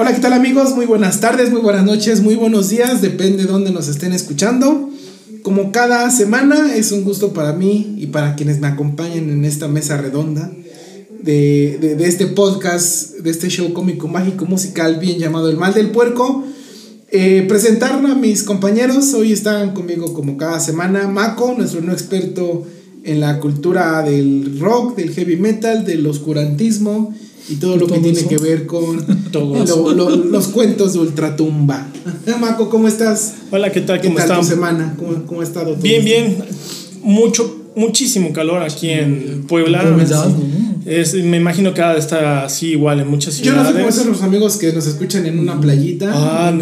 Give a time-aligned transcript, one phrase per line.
[0.00, 0.76] Hola, ¿qué tal amigos?
[0.76, 4.90] Muy buenas tardes, muy buenas noches, muy buenos días, depende de dónde nos estén escuchando.
[5.42, 9.66] Como cada semana es un gusto para mí y para quienes me acompañan en esta
[9.66, 10.52] mesa redonda
[11.20, 16.44] de, este podcast, de este show cómico, mágico, musical, bien llamado El Mal del Puerco.
[17.10, 22.64] Eh, presentar a mis compañeros, hoy están conmigo como cada semana, Mako, nuestro no experto
[23.02, 27.12] en la cultura del rock, del heavy metal, del oscurantismo
[27.48, 29.04] y todo lo que tiene que ver con
[30.30, 31.86] los cuentos de ultratumba.
[32.40, 33.34] Maco, ¿cómo estás?
[33.50, 34.00] Hola, ¿qué tal?
[34.00, 34.96] ¿Cómo ¿Qué tal tu semana?
[35.26, 35.74] ¿Cómo, ha estado?
[35.76, 36.36] Bien, bien.
[37.02, 39.84] Mucho, muchísimo calor aquí en Puebla.
[40.84, 43.56] Es, me imagino que está así igual en muchas ciudades.
[43.56, 46.10] Yo no sé cómo son los amigos que nos escuchan en una playita.
[46.12, 46.52] Ah,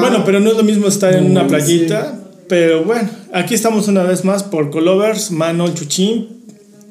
[0.00, 2.18] Bueno, pero no es lo mismo estar en una playita.
[2.48, 6.41] Pero bueno, aquí estamos una vez más por Colovers, Mano, Chuchín,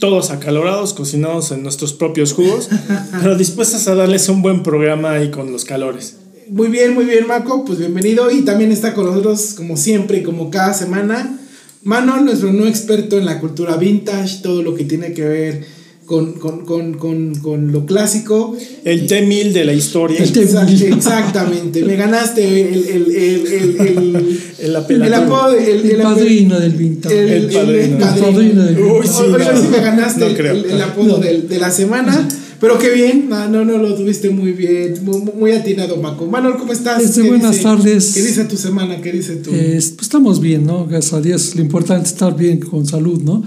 [0.02, 2.70] todos acalorados, cocinados en nuestros propios jugos,
[3.22, 6.18] pero dispuestos a darles un buen programa ahí con los calores.
[6.50, 10.24] Muy bien, muy bien, Marco, pues bienvenido y también está con nosotros como siempre y
[10.24, 11.40] como cada semana.
[11.84, 15.66] Mano, nuestro no experto en la cultura vintage, todo lo que tiene que ver
[16.12, 18.54] con, con, con, con, con lo clásico.
[18.84, 20.22] El T-1000 de la historia.
[20.22, 24.76] exactamente, me ganaste el, el, el, el, el,
[25.14, 25.54] apodo.
[25.54, 27.38] El, padrino del vintage.
[27.38, 28.64] El, padrino.
[28.66, 32.28] del Uy, sí, sí me ganaste el, apodo de, la semana.
[32.60, 36.26] Pero qué bien, no, no, no lo tuviste muy bien, muy, atinado, Maco.
[36.28, 37.02] Manuel, ¿cómo estás?
[37.02, 38.12] Este, buenas tardes.
[38.14, 39.00] ¿Qué dice tu semana?
[39.02, 39.52] ¿Qué dice tú?
[39.52, 40.86] pues estamos bien, ¿no?
[40.86, 41.56] Gracias a Dios.
[41.56, 43.44] Lo importante es estar bien, con salud, ¿no?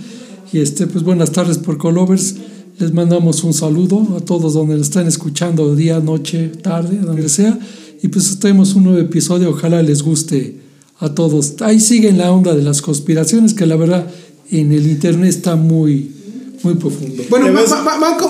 [0.50, 2.36] Y este, pues buenas tardes por Colovers.
[2.78, 7.56] Les mandamos un saludo a todos donde están escuchando día, noche, tarde, donde sea.
[8.02, 10.56] Y pues tenemos un nuevo episodio, ojalá les guste
[10.98, 11.54] a todos.
[11.60, 14.06] Ahí siguen la onda de las conspiraciones, que la verdad
[14.50, 16.10] en el internet está muy,
[16.64, 17.22] muy profundo.
[17.30, 17.46] Bueno,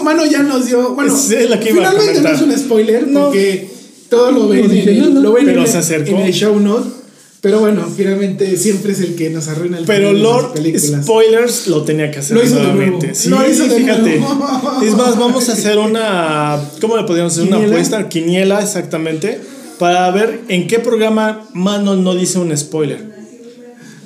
[0.05, 0.95] Mano ya nos dio.
[0.95, 3.71] Bueno, finalmente no es un spoiler, porque
[4.11, 7.04] todo lo ven, en, lo ven en, en, el show note.
[7.45, 12.11] Pero bueno, finalmente siempre es el que nos arruina el Pero Lord Spoilers lo tenía
[12.11, 13.15] que hacer lo hizo nuevamente.
[13.15, 14.19] Sí, lo hizo fíjate.
[14.83, 16.59] Es más, vamos a hacer una.
[16.81, 17.47] ¿Cómo le podríamos hacer?
[17.47, 19.39] Una apuesta, quiniela exactamente,
[19.79, 23.13] para ver en qué programa Mano no dice un spoiler.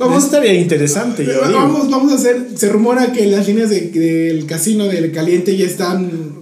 [0.00, 1.25] Vamos, estaría interesante.
[1.25, 2.44] Yo vamos, vamos a hacer.
[2.56, 6.38] Se rumora que las líneas del casino del caliente ya están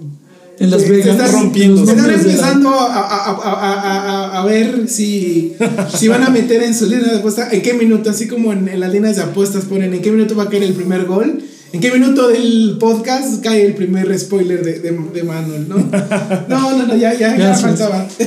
[0.59, 1.05] en Las Vegas.
[1.05, 1.85] Se está rompiendo.
[1.85, 5.57] Se están empezando a, a, a, a, ver si,
[5.95, 8.69] si van a meter en su línea de apuesta, en qué minuto, así como en,
[8.69, 11.43] en, las líneas de apuestas ponen en qué minuto va a caer el primer gol.
[11.73, 15.77] ¿En qué minuto del podcast cae el primer spoiler de, de, de Manuel, no?
[16.49, 18.09] No, no, no, ya, ya, ya faltaba.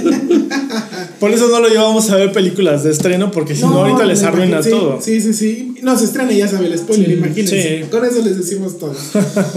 [1.19, 4.23] Por eso no lo llevamos a ver películas de estreno, porque si no, ahorita les
[4.23, 4.99] arruina todo.
[5.01, 5.75] Sí, sí, sí.
[5.81, 7.85] No, se estrena y ya sabe el spoiler, imagínense.
[7.91, 8.95] Con eso les decimos todo.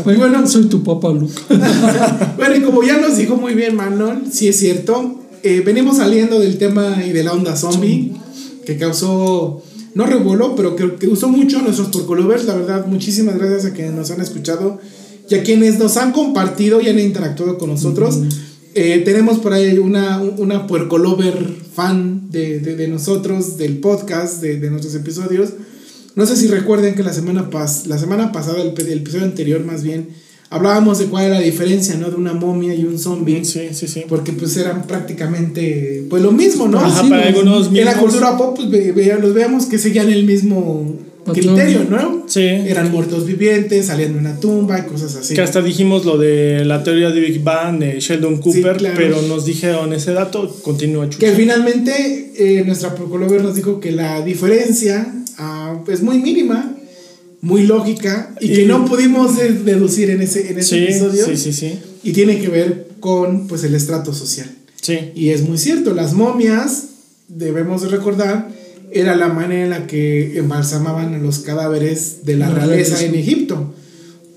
[0.04, 1.32] Muy bueno, soy tu papá, Luke.
[2.36, 6.40] bueno, y como ya nos dijo muy bien Manuel, sí es cierto, eh, venimos saliendo
[6.40, 8.12] del tema y de la onda zombie,
[8.66, 9.62] que causó
[9.94, 12.44] no revoló, pero que, que usó mucho a nuestros porcolovers.
[12.46, 14.80] La verdad, muchísimas gracias a quienes nos han escuchado
[15.28, 18.18] y a quienes nos han compartido y han interactuado con nosotros.
[18.74, 21.34] Eh, tenemos por ahí una, una puercolover
[21.74, 25.50] fan de, de, nosotros, del podcast, de, de, nuestros episodios.
[26.14, 29.64] No sé si recuerden que la semana, pas la semana pasada, el, el episodio anterior
[29.64, 30.08] más bien,
[30.50, 32.10] hablábamos de cuál era la diferencia, ¿no?
[32.10, 33.44] De una momia y un zombie.
[33.44, 34.04] Sí, sí, sí.
[34.08, 36.78] Porque pues eran prácticamente, pues lo mismo, ¿no?
[36.78, 41.84] Ajá, para algunos En la cultura pop, pues los veíamos que seguían el mismo criterio,
[41.88, 42.24] ¿no?
[42.26, 42.42] Sí.
[42.42, 45.34] Eran muertos vivientes, salían de una tumba y cosas así.
[45.34, 49.44] Que hasta dijimos lo de la teoría de Big Bang de Sheldon Cooper, pero nos
[49.44, 55.82] dijeron ese dato, continúa Que finalmente eh, nuestra Procolover nos dijo que la diferencia ah,
[55.88, 56.76] es muy mínima
[57.42, 61.26] muy lógica y, que no pudimos deducir en ese, en ese episodio.
[61.26, 61.78] Sí, sí, sí.
[62.04, 64.48] Y tiene que ver con pues, el estrato social.
[64.80, 65.10] Sí.
[65.14, 66.84] Y es muy cierto, las momias,
[67.28, 68.48] debemos recordar,
[68.92, 73.72] era la manera en la que embalsamaban los cadáveres de la realeza en Egipto.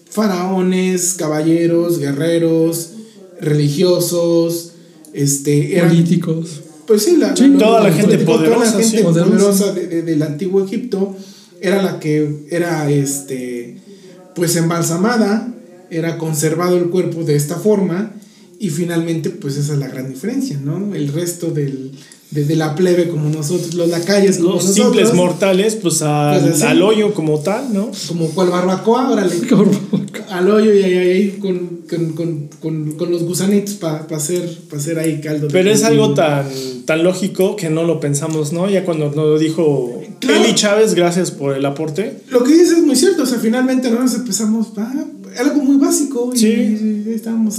[0.10, 2.92] Faraones, caballeros, guerreros,
[3.42, 4.72] religiosos,
[5.14, 6.62] este, políticos.
[6.88, 11.16] Pues sí, la, toda, la gente poderosa, toda la gente poderosa, del antiguo Egipto
[11.60, 13.78] era la que era este
[14.36, 15.54] pues embalsamada,
[15.90, 18.14] era conservado el cuerpo de esta forma
[18.60, 20.94] y finalmente pues esa es la gran diferencia, ¿no?
[20.94, 21.94] El resto del,
[22.32, 27.14] de, la plebe como nosotros, los lacayes como los simples mortales, pues, pues al hoyo
[27.14, 27.92] como tal, ¿no?
[28.08, 29.36] Como cual barbacoa, órale.
[30.30, 35.22] al hoyo y ahí, ahí con, con, con, con, los gusanitos para hacer, hacer ahí
[35.22, 35.48] caldo.
[35.52, 36.46] Pero es algo tan,
[36.86, 38.70] tan lógico que no lo pensamos, ¿no?
[38.70, 42.22] Ya cuando nos lo dijo Eli Chávez, gracias por el aporte.
[42.30, 45.06] Lo que dices es muy cierto, o sea, finalmente no nos empezamos, ah,
[45.38, 46.32] algo muy básico.
[46.34, 46.46] Y, Sí.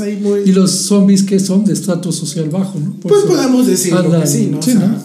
[0.00, 0.40] ahí muy.
[0.40, 2.92] Y los zombies que son de estrato social bajo, ¿no?
[3.00, 4.62] Por Pues eso podemos decirlo que sí, ¿no?
[4.62, 5.02] sí, o sea, ¿no?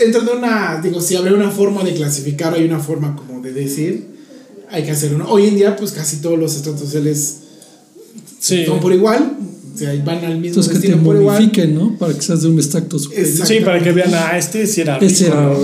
[0.00, 3.52] Dentro de una, digo, si habría una forma de clasificar, hay una forma como de
[3.52, 4.06] decir,
[4.70, 5.26] hay que hacer uno.
[5.28, 7.34] Hoy en día, pues casi todos los estratos sociales
[8.38, 8.64] Sí.
[8.64, 9.32] son por igual,
[9.74, 11.50] o sea, van al mismo Entonces que te por igual.
[11.74, 11.96] ¿no?
[11.98, 13.46] Para que seas de un extracto superior.
[13.46, 15.12] Sí, para que vean, ah, este sí era rico.
[15.12, 15.42] Ese era.
[15.42, 15.56] ¿no?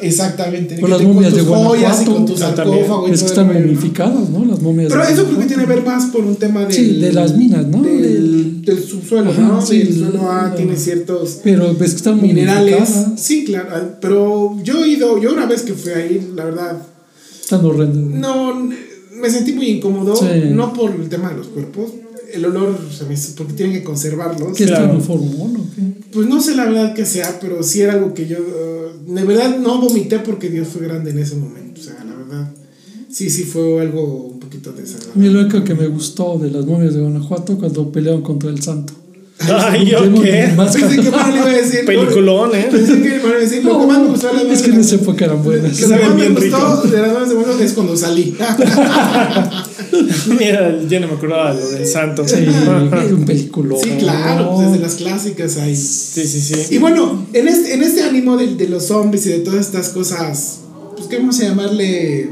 [0.00, 0.76] Exactamente.
[0.80, 2.12] Con que las momias tus de joyas y Guanajuato.
[2.14, 2.56] con tu también.
[2.56, 4.44] sarcófago y Es que están momificadas, ¿no?
[4.44, 6.72] Las momias Pero de eso creo que tiene que ver más por un tema del,
[6.72, 7.82] Sí, de las minas, ¿no?
[7.82, 9.62] Del, Del- del subsuelo, Ajá, ¿no?
[9.66, 12.88] sí, el suelo A tiene ciertos Pero ves que están minerales.
[13.16, 13.68] Sí, claro.
[14.00, 16.82] Pero yo he ido, yo una vez que fui ahí, la verdad,
[17.42, 18.20] Están horrendas.
[18.20, 18.54] no,
[19.20, 20.24] me sentí muy incómodo, Sí.
[20.50, 21.90] no por el tema de los cuerpos,
[22.34, 24.56] el olor, se me hizo- porque tienen que conservarlos.
[24.56, 24.84] ¿Qué Claro.
[24.84, 25.82] están en formol o qué?
[26.12, 29.24] Pues no sé la verdad que sea, pero sí era algo que yo, eh, de
[29.24, 32.52] verdad no vomité porque Dios fue grande en ese momento, o sea, la verdad,
[33.10, 35.30] sí, sí fue algo un poquito A mí desagradable.
[35.30, 38.92] lo único que me gustó de las momias de Guanajuato cuando pelearon contra el santo.
[39.48, 40.52] Ay, ¿yo qué?
[40.56, 41.84] más- Pensé que Manuel iba a decir.
[41.86, 42.68] Peliculón, ¿eh?
[42.70, 44.70] Pensé que Manuel iba a decir, lo que más me gustó de las es que
[44.70, 45.80] en esa época eran buenas.
[45.80, 47.28] Lo que más me gustó de las
[47.58, 48.36] de es cuando salí.
[50.38, 52.26] Mira, ya no me acordaba de lo del santo.
[52.28, 52.34] Sí,
[53.12, 53.76] un película.
[53.82, 55.74] Sí, claro, pues desde las clásicas ahí.
[55.76, 56.74] Sí, sí, sí.
[56.74, 59.88] Y bueno, en este, en este ánimo de, de los zombies y de todas estas
[59.90, 60.60] cosas,
[60.96, 62.30] pues que vamos a llamarle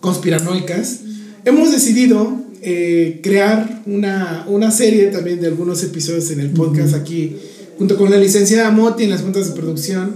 [0.00, 1.00] conspiranoicas,
[1.44, 7.36] hemos decidido eh, crear una, una serie también de algunos episodios en el podcast aquí,
[7.78, 10.12] junto con la licenciada Moti en las juntas de producción.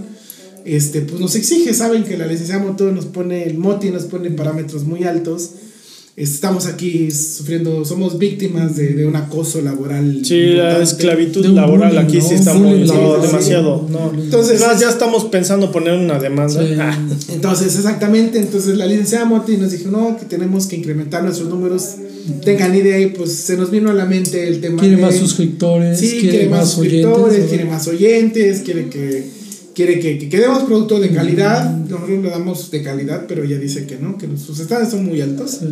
[0.65, 4.31] Este, pues nos exige, saben que la licenciada Moti nos pone, el Moti nos pone
[4.31, 5.51] parámetros muy altos.
[6.19, 10.19] Estamos aquí sufriendo, somos víctimas de, de un acoso laboral.
[10.25, 13.85] Sí, la esclavitud laboral bullying, aquí sí está Bullying muy no, demasiado.
[13.87, 13.93] sí.
[13.93, 14.21] No.
[14.21, 16.61] Entonces- Además, ya estamos pensando poner una demanda.
[16.61, 16.73] Sí.
[16.77, 21.47] Ah, Entonces, exactamente, entonces la licenciada Moti nos dijo, no, que tenemos que incrementar nuestros
[21.47, 21.95] números.
[22.43, 25.15] Tengan idea y pues se nos vino a la mente el tema Quiere de- más
[25.15, 27.47] suscriptores, Sí, quiere, más suscriptores, oyentes.
[27.49, 29.39] quiere más oyentes, quiere que
[29.73, 31.73] quiere que, que, que demos producto de calidad.
[31.77, 35.21] Nosotros le damos de calidad, pero ella dice que no, que sus estándares son muy
[35.21, 35.51] altos.
[35.61, 35.65] Sí.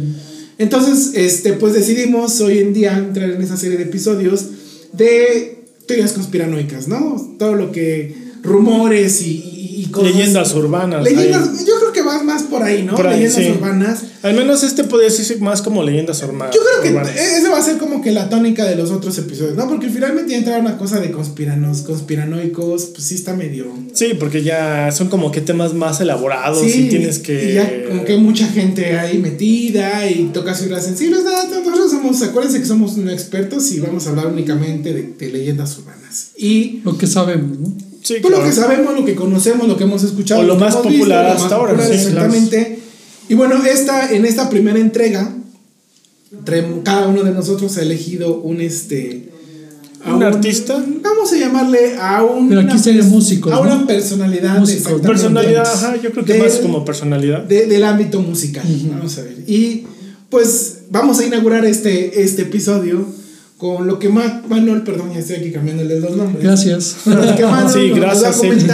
[0.58, 4.46] Entonces, este, pues decidimos hoy en día entrar en esa serie de episodios
[4.94, 7.36] de teorías conspiranoicas, ¿no?
[7.38, 10.16] Todo lo que rumores y, y, y cosas.
[10.16, 11.04] Leyendas urbanas.
[11.04, 11.66] Leyendas, ahí.
[11.66, 11.87] yo creo
[12.24, 12.96] más por ahí, ¿no?
[12.96, 13.52] Por ahí, leyendas sí.
[13.52, 14.04] urbanas.
[14.24, 16.56] Al menos este podría decirse más como leyendas urbanas.
[16.56, 17.16] Yo creo que urbanas.
[17.16, 19.68] esa va a ser como que la tónica de los otros episodios, ¿no?
[19.68, 23.68] Porque finalmente ya entrar una cosa de conspiranos, conspiranoicos, pues sí está medio.
[23.94, 27.52] Sí, porque ya son como que temas más elaborados Sí, y tienes que.
[27.52, 31.24] y ya como que hay mucha gente ahí metida y toca fibras sensibles.
[31.24, 35.32] Nada, nosotros somos, acuérdense que somos no expertos y vamos a hablar únicamente de, de
[35.32, 36.32] leyendas urbanas.
[36.38, 37.87] Y Lo que sabemos, ¿no?
[38.04, 38.44] Sí, lo claro.
[38.46, 40.42] que sabemos, lo que conocemos, lo que hemos escuchado.
[40.42, 42.80] O lo que más popular lo hasta ahora, popular, sí, exactamente.
[43.30, 45.34] Y bueno, esta, en esta primera entrega,
[46.46, 49.30] tre- cada uno de nosotros ha elegido un este.
[50.06, 50.82] a ¿Un artista?
[51.02, 52.48] Vamos a llamarle a un.
[52.50, 53.88] Pero aquí sería músicos, A una ¿no?
[53.88, 54.58] personalidad.
[54.62, 57.44] Exactamente, Personalidad, ajá, yo creo que del- más como personalidad.
[57.44, 58.64] de- del ámbito musical.
[58.94, 59.38] Vamos a ver.
[59.48, 59.84] Y
[60.30, 63.06] pues vamos a inaugurar este, este episodio
[63.58, 66.44] con lo que Ma- Manuel, perdón, ya estoy aquí cambiándole los nombres.
[66.44, 66.98] Gracias.
[67.04, 67.10] Que
[67.44, 68.68] Manuel Sí, nos va a gracias, eh.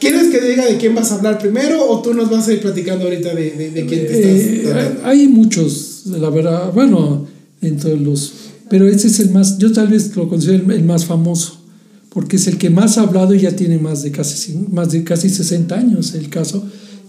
[0.00, 2.60] ¿Quieres que diga de quién vas a hablar primero o tú nos vas a ir
[2.62, 5.00] platicando ahorita de, de, de quién te Eh, estás tratando?
[5.06, 7.26] hay muchos, la verdad, bueno,
[7.60, 8.32] entre los,
[8.70, 11.60] pero ese es el más, yo tal vez lo considero el, más famoso,
[12.08, 15.04] porque es el que más ha hablado y ya tiene más de casi, más de
[15.04, 16.64] casi 60 años el caso,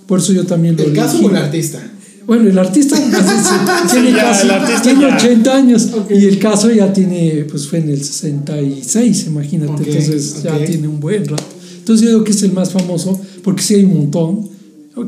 [0.05, 1.81] por eso yo también lo ¿El caso o el artista?
[2.27, 2.95] Bueno, el artista
[3.91, 5.15] tiene, ya, casi, el artista tiene ya.
[5.17, 10.63] 80 años y el caso ya tiene, pues fue en el 66, imagínate, entonces ya
[10.65, 11.43] tiene un buen rato.
[11.79, 14.49] Entonces yo digo que es el más famoso porque sí hay un montón,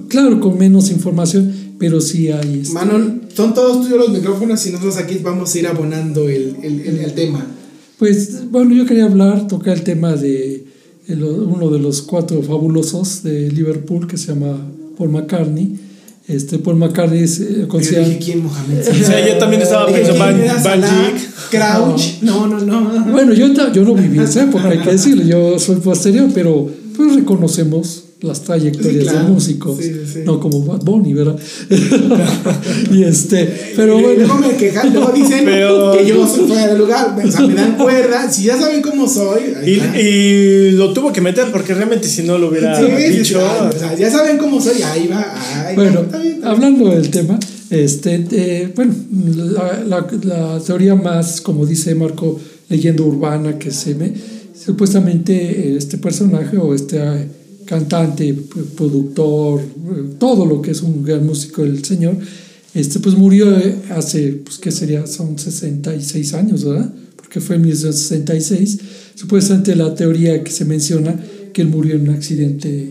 [0.10, 2.62] claro, con menos información, pero sí hay...
[2.62, 6.56] este, Manuel, son todos tuyos los micrófonos y nosotros aquí vamos a ir abonando el,
[6.64, 7.46] el, el- el tema.
[8.00, 10.66] Pues bueno, yo quería hablar, tocar el tema de
[11.08, 14.58] el- uno de los cuatro fabulosos de Liverpool que se llama
[14.98, 15.80] Paul McCartney.
[16.28, 18.80] Este Paul McCartney es eh, Yo considerado- dije, ¿quién Mohamed?
[19.02, 20.92] O sea, yo también estaba pensando ¿quién Van, Van.
[21.52, 22.22] Crouch.
[22.22, 23.06] No, no, no.
[23.12, 27.16] Bueno, yo, yo no viví esa época, hay que decirlo, yo soy posterior, pero pues
[27.16, 29.20] reconocemos las trayectorias Sí, claro.
[29.28, 30.20] de músicos, Sí, sí, sí.
[30.26, 31.38] no como Bad Bunny, ¿verdad?
[32.92, 36.68] y este, pero Y bueno, Luego me quejan, luego dicen Pero- que yo soy fuera
[36.74, 37.16] de lugar.
[37.24, 38.32] O sea, me dan cuerda.
[38.32, 39.42] Si ya saben cómo soy.
[40.00, 43.40] Y, lo tuvo que meter porque realmente si no lo hubiera Sí, sí, sí, dicho.
[43.40, 45.22] o sea, ya saben cómo soy, ahí va.
[45.68, 46.46] Ahí va, Bueno, está bien, está bien.
[46.46, 47.40] hablando del tema,
[47.70, 48.94] este, eh, bueno,
[49.36, 52.40] la, la- la teoría más, como dice Marco,
[52.70, 54.14] leyenda urbana que se ve,
[54.66, 57.28] supuestamente este personaje o este eh,
[57.66, 59.66] cantante, p- productor, eh,
[60.20, 62.18] todo lo que es un gran músico, el señor,
[62.76, 65.06] Este, pues murió eh, hace, pues, ¿qué sería?
[65.06, 66.92] Son 66 años, ¿verdad?
[67.16, 68.80] Porque fue en 1966.
[69.16, 71.16] Supuestamente la teoría que se menciona
[71.54, 72.90] que él murió en un accidente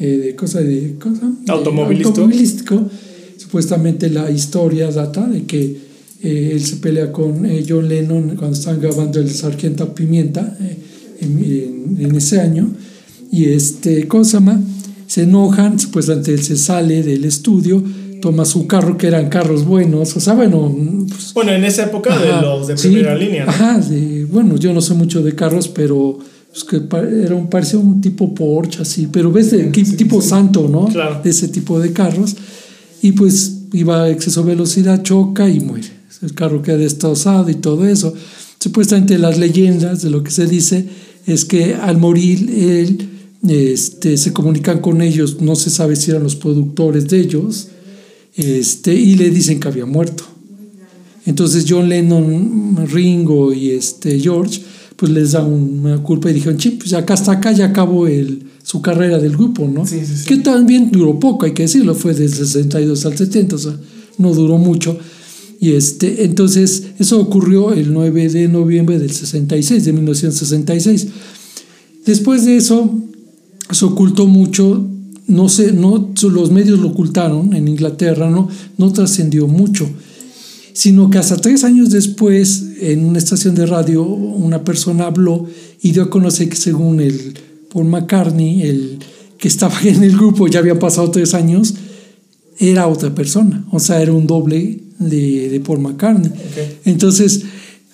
[0.00, 2.08] eh, de cosa de cosa Automovilístico.
[2.08, 2.90] automovilístico.
[3.36, 5.76] Supuestamente la historia data de que
[6.22, 10.58] eh, él se pelea con eh, John Lennon cuando están grabando el Sargento Pimienta
[11.20, 12.68] en, en- en ese año.
[13.32, 17.82] Y este, ¿cómo se enojan, supuestamente él se sale del estudio,
[18.20, 20.74] toma su carro, que eran carros buenos, o sea, bueno,
[21.08, 23.44] pues, Bueno, en esa época de Ajá, los de sí, primera línea.
[23.44, 23.50] ¿no?
[23.50, 26.18] Ajá, de- bueno, yo no sé mucho de carros, pero
[26.50, 26.80] pues, que
[27.24, 30.86] era un, parecía un tipo Porsche así, pero ves de qué tipo santo, ¿no?
[30.86, 31.20] Claro.
[31.22, 32.36] De ese tipo de carros.
[33.02, 35.88] Y pues iba a exceso de velocidad, choca y muere.
[36.22, 38.12] El carro queda destrozado y todo eso.
[38.58, 40.84] Supuestamente las leyendas de lo que se dice
[41.26, 43.08] es que al morir él
[43.48, 47.68] este, se comunican con ellos, no se sabe si eran los productores de ellos,
[48.36, 50.24] este, y le dicen que había muerto.
[51.26, 54.62] Entonces John Lennon, Ringo y este George,
[54.96, 58.44] pues les da una culpa y dijeron, "Chi, pues acá hasta acá ya acabó el,
[58.62, 59.86] su carrera del grupo, ¿no?
[59.86, 60.24] Sí, sí, sí.
[60.26, 63.76] Que también duró poco, hay que decirlo, fue del 62 al 70, o sea,
[64.18, 64.98] no duró mucho.
[65.58, 71.08] Y este, entonces eso ocurrió el 9 de noviembre del 66, de 1966.
[72.06, 72.98] Después de eso,
[73.72, 74.86] se ocultó mucho,
[75.26, 78.48] no sé, no, los medios lo ocultaron en Inglaterra, no,
[78.78, 79.88] no trascendió mucho,
[80.72, 85.46] sino que hasta tres años después, en una estación de radio, una persona habló
[85.82, 87.38] y dio a conocer que según el
[87.72, 88.98] Paul McCartney, el
[89.38, 91.74] que estaba en el grupo, ya había pasado tres años,
[92.58, 96.30] era otra persona, o sea, era un doble de, de Paul McCartney.
[96.84, 97.44] Entonces,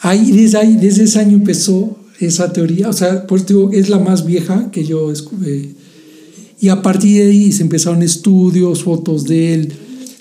[0.01, 3.89] ahí, desde, ahí, desde ese año empezó esa teoría, o sea, por eso digo, es
[3.89, 5.71] la más vieja que yo escuché.
[6.61, 9.73] Y a partir de ahí se empezaron estudios, fotos de él.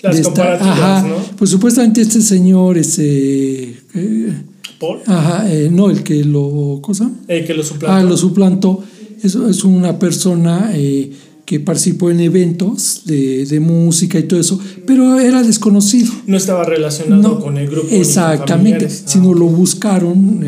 [0.02, 1.16] Las de esta- comparativas, ajá, ¿no?
[1.38, 4.32] Pues supuestamente este señor, ese, eh,
[4.78, 8.08] Paul, ajá, eh, no, el que lo, cosa, el que lo ah, suplantó.
[8.08, 8.84] lo suplantó,
[9.22, 11.10] es, es una persona eh,
[11.46, 16.12] que participó en eventos de, de música y todo eso, pero era desconocido.
[16.26, 17.88] no estaba relacionado No, con el grupo.
[17.90, 18.50] Exactamente,
[18.80, 19.04] familiares.
[19.06, 20.44] Ah, sino lo buscaron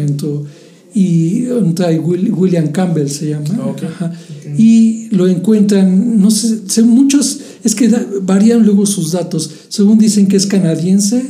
[0.98, 1.46] y
[2.30, 3.46] William Campbell se llama.
[4.00, 4.12] Ah,
[4.58, 9.50] Y lo encuentran, no sé, sé, muchos, es que da- varían luego sus datos.
[9.68, 11.24] Según dicen que es canadiense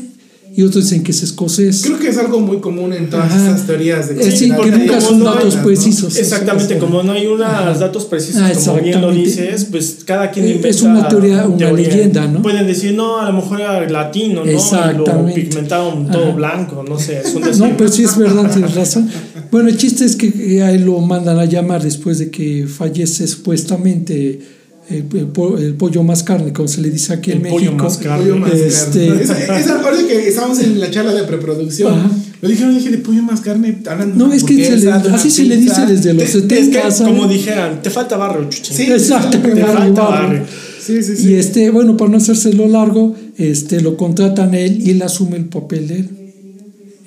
[0.58, 1.82] y otros dicen que es escocés.
[1.84, 3.46] Creo que es algo muy común en todas Ajá.
[3.46, 5.62] esas teorías de Eh, sí, porque nunca Hay son muchas, datos ¿no?
[5.62, 6.16] precisos.
[6.16, 9.42] Exactamente, como no hay unos datos precisos, Ah, como bien lo exactamente.
[9.42, 12.42] dices, pues cada quien Eh, inventa es una teoría, una leyenda, ¿no?
[12.42, 14.50] Pueden decir, no, a lo mejor era latino, ¿no?
[14.50, 15.40] Y lo Exactamente.
[15.42, 16.32] pigmentaron todo Ajá.
[16.34, 17.42] blanco, no sé, es un.
[17.58, 19.08] No, pero sí es verdad, tienes razón.
[19.52, 23.28] Bueno, el chiste es que a él lo mandan a llamar después de que fallece
[23.28, 24.40] supuestamente
[24.90, 27.66] el, el po- el pollo más carne, como se le dice aquí en El pollo
[27.72, 27.84] México.
[27.84, 28.24] más carne.
[28.24, 29.22] Pollo más Este- carne.
[29.22, 31.92] Esa, esa parte que estábamos en la charla de preproducción.
[31.92, 32.10] Ajá.
[32.40, 33.78] Lo dijeron, dije, de pollo más carne.
[33.86, 36.82] hablan No, es que se le- así se le dice desde los Es 70.
[36.82, 37.12] que, ¿sabes?
[37.12, 38.76] como dijeran, te falta barrio, chuchín.
[38.76, 40.28] Sí, Exacto, Te barrio, falta barrio.
[40.28, 40.42] barrio.
[40.80, 41.28] Sí, sí, sí.
[41.30, 45.36] Y este, bueno, para no hacérselo largo, este, lo contratan a él y él asume
[45.36, 46.08] el papel de él.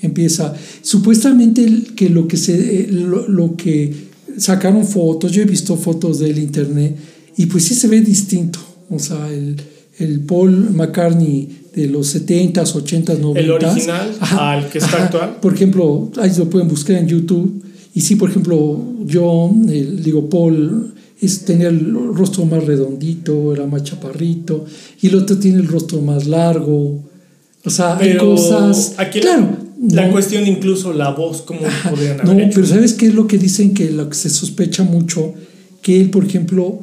[0.04, 0.54] Empieza.
[0.82, 3.92] Supuestamente el- que lo que se, eh, lo, lo que
[4.38, 6.96] sacaron fotos, yo he visto fotos del internet
[7.42, 8.60] y pues sí se ve distinto.
[8.90, 9.56] O sea, el,
[10.00, 13.38] el Paul McCartney de los 70s, 80s, 90s.
[13.38, 15.38] El original al que está actual.
[15.42, 17.64] Por ejemplo, ahí lo pueden buscar en YouTube.
[17.94, 19.52] Y sí, por ejemplo, yo,
[20.04, 24.66] digo, Paul es, tenía el rostro más redondito, era más chaparrito,
[25.02, 27.04] y el otro tiene el rostro más largo.
[27.66, 28.94] O sea, hay Pero cosas.
[28.98, 29.58] aquí claro.
[29.90, 32.56] la, no- cuestión, incluso la voz, ¿cómo Ajá, podrían no, haber hecho?
[32.56, 33.74] pero ¿sabes qué es lo que dicen?
[33.74, 35.34] Que lo que se sospecha mucho,
[35.82, 36.80] que él, por ejemplo,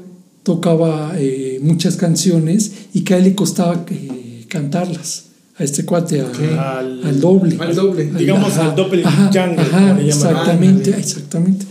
[0.52, 5.24] tocaba eh, muchas canciones y que a él le costaba eh, cantarlas.
[5.58, 7.56] A este cuate, a- Al- al, doble.
[7.60, 8.10] al doble.
[8.16, 10.06] Digamos, al doppelganger, ajá, como le llaman.
[10.06, 11.66] exactamente, exactamente.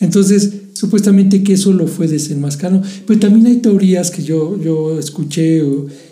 [0.00, 2.82] Entonces, supuestamente que eso lo fue desenmascarado.
[3.06, 5.60] Pero también hay teorías que yo, yo escuché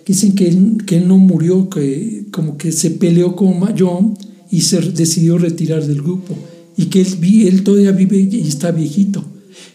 [0.05, 4.19] que dicen que él, que él no murió, que como que se peleó con John
[4.51, 6.35] y se decidió retirar del grupo.
[6.77, 9.25] Y que él, vi- él todavía vive y está viejito.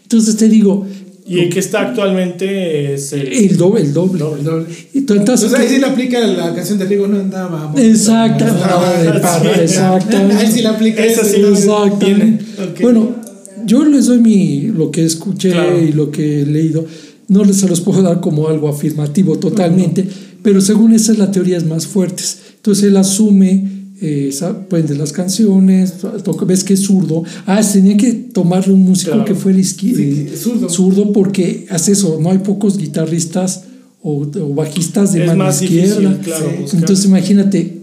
[0.03, 0.85] Entonces te digo,
[1.27, 3.27] Y el que está actualmente es el.
[3.33, 4.23] el doble, el doble.
[4.37, 4.65] El doble.
[4.93, 7.73] Y tú- entonces, Entonces ahí sí le aplica la canción de Rigo, no andaba.
[7.77, 9.19] Exacto, No andaba de Sí.
[9.21, 10.35] parra, exactamente.
[10.35, 11.37] Ahí sí le aplica Esa sí.
[11.41, 12.05] Exactamente.
[12.05, 12.81] Tiene, ok.
[12.81, 13.15] Bueno,
[13.65, 15.81] yo les doy mi lo que escuché Claro.
[15.81, 16.85] y lo que he leído.
[17.27, 20.07] No les se los puedo dar como algo afirmativo totalmente,
[20.43, 22.37] pero según esa es la teoría es más fuertes.
[22.57, 27.23] Entonces él asume, eh, sa- prende las canciones, toca- ves que es zurdo.
[27.45, 29.25] Ah, tenía que tomarle un músico Claro.
[29.25, 30.69] que fuera Sí, eh, zurdo.
[30.69, 32.19] zurdo porque hace eso.
[32.21, 33.63] No hay pocos guitarristas
[34.01, 35.95] o, o bajistas de Es mano más izquierda.
[35.99, 36.61] difícil, claro, Sí.
[36.61, 36.79] buscar.
[36.81, 37.73] Entonces imagínate,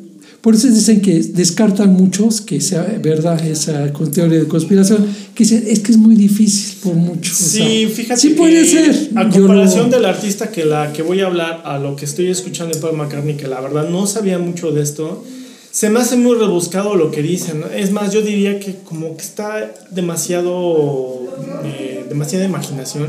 [0.41, 5.65] por eso dicen que descartan muchos que sea verdad esa teoría de conspiración, que dicen
[5.67, 7.33] es que es muy difícil por mucho.
[7.33, 9.11] o Sí, sea, fíjate sí que puede ser.
[9.15, 12.75] a comparación del artista que la que voy a hablar a lo que estoy escuchando
[12.75, 15.25] de Paul McCartney que la verdad no sabía mucho de esto
[15.73, 19.23] se me hace muy rebuscado lo que dicen es más yo diría que como que
[19.23, 21.21] está demasiado
[21.65, 23.09] eh, demasiada imaginación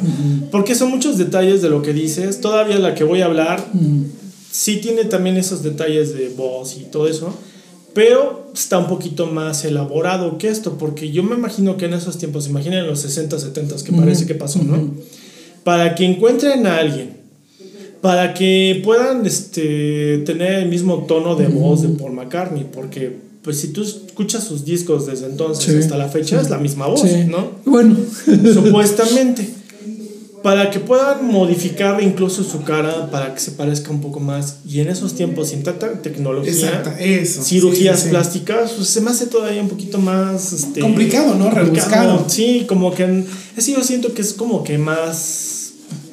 [0.49, 2.41] porque son muchos detalles de lo que dices.
[2.41, 4.03] Todavía la que voy a hablar Mm,
[4.53, 7.33] sí tiene también esos detalles de voz y todo eso,
[7.93, 12.17] pero está un poquito más elaborado que esto, porque yo me imagino que en esos
[12.17, 14.93] tiempos, imaginen en los 60, 70 que parece que pasó, ¿no?
[15.63, 17.17] Para que encuentren a alguien,
[18.03, 23.61] para que puedan este, tener el mismo tono de voz de Paul McCartney, porque pues
[23.61, 26.99] si tú escuchas sus discos desde entonces Sí, hasta la fecha es la misma voz,
[26.99, 27.23] sí.
[27.29, 27.51] ¿no?
[27.63, 27.95] Bueno,
[28.53, 29.47] supuestamente
[30.43, 34.81] para que puedan modificar incluso su cara para que se parezca un poco más y
[34.81, 37.41] en esos tiempos sin tanta tecnología Exacto, eso.
[37.41, 38.09] cirugías sí, sí.
[38.09, 41.49] plásticas pues se me hace todavía un poquito más este, Complicado, ¿no?
[41.49, 42.25] Rebuscado.
[42.27, 43.23] sí como que
[43.55, 45.62] que yo siento que es como que más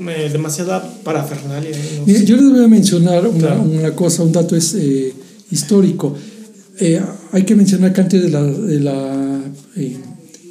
[0.08, 1.74] eh, demasiada parafernalia ¿eh?
[1.98, 3.62] No Mira, yo les voy a mencionar una, Claro.
[3.62, 5.12] una cosa, un dato es eh,
[5.50, 6.14] histórico.
[6.78, 7.00] Eh,
[7.32, 9.40] hay que mencionar que antes de la, de la,
[9.76, 9.96] eh,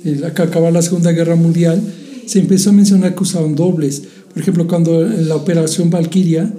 [0.03, 1.81] de la que acababa la Segunda Guerra Mundial,
[2.25, 4.03] se empezó a mencionar que usaban dobles.
[4.31, 6.53] Por ejemplo, cuando en la operación Valkyria,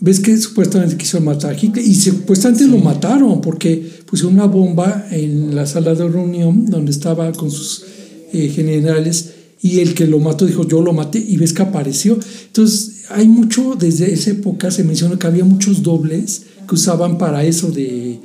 [0.00, 5.06] ves que supuestamente quiso matar a Hitler y supuestamente lo mataron porque pusieron una bomba
[5.10, 7.84] en la sala de reunión donde estaba con sus
[8.32, 12.18] eh, generales y el que lo mató dijo yo lo maté y ves que apareció.
[12.46, 17.44] Entonces hay mucho, desde esa época se menciona que había muchos dobles que usaban para
[17.44, 18.20] eso de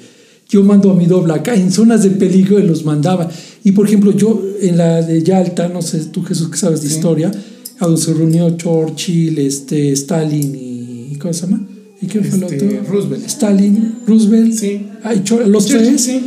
[0.50, 3.30] yo mando a mi doble acá en zonas de peligro y los mandaba.
[3.64, 6.88] Y por ejemplo, yo en la de Yalta, no sé tú Jesús que sabes de
[6.90, 7.32] historia,
[7.80, 11.68] a donde se reunió Churchill, este, Stalin y ¿cómo se llama?
[12.02, 12.84] ¿Y qué fue el Este, otro?
[12.92, 13.26] Roosevelt.
[13.26, 14.54] Stalin, Roosevelt.
[14.54, 14.68] Sí.
[15.06, 16.02] Y Chur- los tres.
[16.02, 16.22] sí.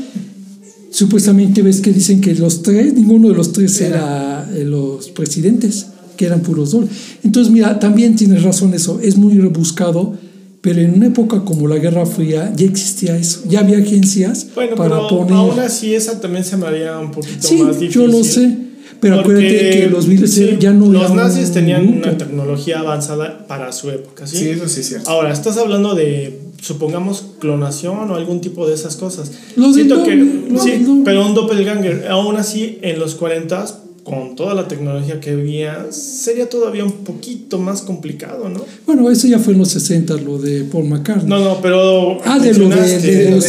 [0.91, 5.87] Supuestamente ves que dicen que los tres, ninguno de los tres era, eh, los presidentes,
[6.17, 6.91] que eran puros dobles.
[7.25, 10.15] Entonces, mira, también tienes razón eso, es muy rebuscado,
[10.63, 14.75] pero en una época como la Guerra Fría ya existía eso, ya había agencias bueno
[14.75, 15.35] para pero poner...
[15.35, 18.57] aún así esa también se me haría un poquito sí, más difícil yo lo sé,
[18.99, 22.09] pero Porque, acuérdate que los Beatles sí, ya no los eran nazis tenían grupo.
[22.09, 24.39] una tecnología avanzada para su época ¿sí?
[24.39, 25.09] Sí, eso sí es cierto.
[25.11, 29.31] Ahora, estás hablando de, supongamos, clonación o algún tipo de esas cosas.
[29.73, 31.03] Siento que, doble- sí, doble.
[31.05, 36.49] pero un doppelganger, aún así, en los 40 con toda la tecnología que había, sería
[36.49, 38.65] todavía un poquito más complicado, ¿no?
[38.87, 41.29] Bueno, eso ya fue en los 60, lo de Paul McCartney.
[41.29, 42.21] No, no, pero...
[42.25, 43.45] ah, de lo de, de- los.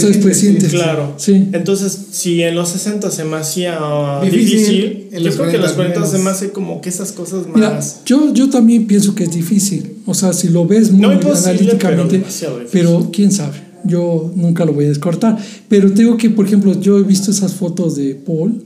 [0.72, 1.14] Claro.
[1.18, 1.48] Sí.
[1.54, 3.78] Entonces, si en los 60 se me hacía
[4.24, 7.46] Difícil, yo creo que en los 40 40 se me hace como que esas cosas
[7.54, 8.02] Mira, más...
[8.06, 9.98] yo, yo también pienso que es difícil.
[10.08, 13.62] O sea, si lo ves muy No analíticamente, pero pero quién sabe.
[13.84, 15.38] Yo nunca lo voy a descartar.
[15.70, 18.64] Pero te digo que, por ejemplo, yo he visto esas fotos de Paul,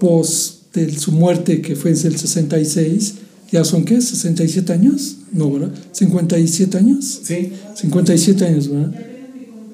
[0.00, 3.14] pos de su muerte, que fue en el 66.
[3.52, 3.96] ¿Ya son qué?
[3.98, 5.16] ¿67 años?
[5.32, 5.70] No, ¿verdad?
[5.98, 7.20] ¿57 años?
[7.24, 7.52] Sí.
[7.74, 8.92] 57 años, ¿verdad?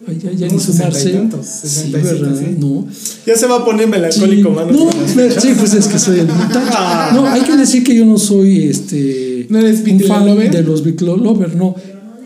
[0.08, 1.00] Ay, ya, ya No, ni sumarse.
[1.00, 2.38] 60 y tantos, Sí, 67, ¿verdad?
[2.40, 2.56] sí.
[2.58, 2.86] No.
[3.26, 4.54] Ya se va a poner melancólico, Sí.
[4.54, 4.72] mano.
[4.72, 6.62] No, pero- sí, pues es que soy el mitad.
[7.12, 10.50] No, hay que decir que yo no soy este ¿No eres un fan lover?
[10.50, 11.74] de los Beatles lover, no.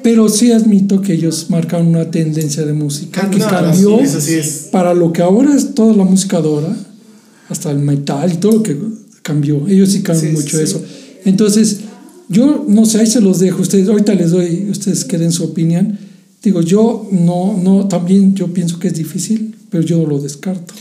[0.02, 4.38] Pero sí admito que ellos marcan una tendencia de música que no, cambió sí,
[4.72, 6.76] para lo que ahora es toda la música de ahora,
[7.50, 8.76] hasta el metal y todo lo que
[9.22, 9.66] cambió.
[9.68, 10.62] Ellos sí cambian Sí, mucho sí.
[10.62, 10.82] eso.
[11.24, 11.80] Entonces,
[12.28, 13.60] yo no sé, ahí se los dejo.
[13.62, 15.98] Ustedes, ahorita les doy, ustedes que den su opinión.
[16.42, 20.72] Digo, yo no, no, también yo pienso que es difícil, pero yo no lo descarto.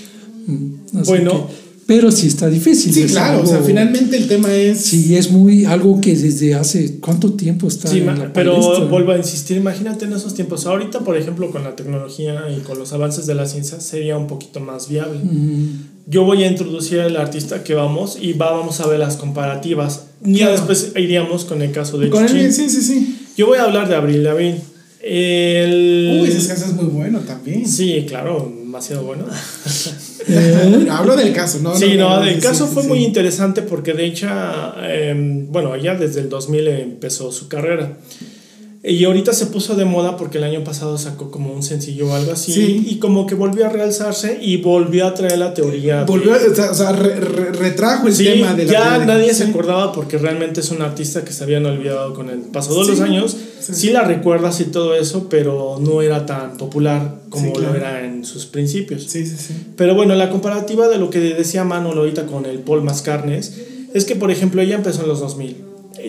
[0.48, 1.48] Mm, así Bueno.
[1.48, 2.94] que- pero sí está difícil.
[2.94, 4.80] Sí, claro, o sea, algo- finalmente el tema es.
[4.80, 8.86] Sí, es muy algo que desde hace cuánto tiempo está Sí, en la pero palestra?
[8.86, 10.68] vuelvo a insistir, imagínate en esos tiempos.
[10.68, 14.28] Ahorita, por ejemplo, con la tecnología y con los avances de la ciencia, sería un
[14.28, 15.18] poquito más viable.
[15.24, 19.16] Mm, Yo voy a introducir al artista que vamos y va- vamos a ver las
[19.16, 20.06] comparativas.
[20.22, 20.52] Ya Claro.
[20.54, 23.28] después iríamos con el caso de Con el, sí, sí, sí.
[23.38, 24.60] Yo voy a hablar de Abril Lavigne.
[25.02, 26.20] El...
[26.22, 27.68] Uy, ese caso es muy bueno también.
[27.68, 29.26] Sí, claro, demasiado bueno.
[30.28, 31.76] eh, Hablo del caso, ¿no?
[31.76, 32.90] sí, no, el sí, caso sí, fue sí.
[32.90, 34.28] muy interesante porque de hecho,
[34.82, 37.98] eh, bueno, ella desde el 2000 empezó su carrera.
[38.82, 42.14] Y ahorita se puso de moda porque el año pasado sacó como un sencillo o
[42.16, 42.54] algo así.
[42.54, 42.86] Sí.
[42.90, 46.00] Y como que volvió a realzarse y volvió a traer la teoría.
[46.00, 49.34] de- Volvió, sea, o sea, re- re- retrajo el Sí, tema de la ya nadie
[49.34, 52.88] se acordaba porque realmente es un artista que se habían olvidado con el paso de
[52.92, 53.36] los años.
[53.60, 53.90] sí.
[53.90, 57.74] La recuerdas y todo eso, pero no era tan popular como claro.
[57.74, 59.04] lo era en sus principios.
[59.04, 59.54] Sí, sí, sí.
[59.76, 63.54] Pero bueno, la comparativa de lo que decía Manolo ahorita con el Paul Mascarnes
[63.94, 65.58] es que, por ejemplo, ella empezó en los 2000.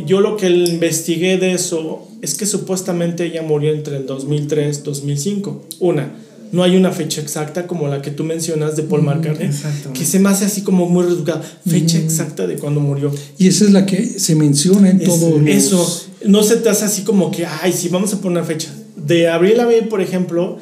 [0.06, 4.82] Yo lo que investigué de eso es que supuestamente ella murió entre el 2003 y
[4.82, 5.64] 2005.
[5.80, 6.12] Una,
[6.52, 9.50] no hay una fecha exacta como la que tú mencionas de Paul McCartney,
[9.94, 11.42] que se me hace así como muy reduzcada.
[11.66, 13.12] Fecha exacta de cuando murió.
[13.38, 17.02] Y esa es la que se menciona en todo Eso, no se te hace así
[17.02, 18.74] como que, ay, sí, vamos a poner una fecha.
[18.96, 20.58] De Abril Lavigne, por ejemplo,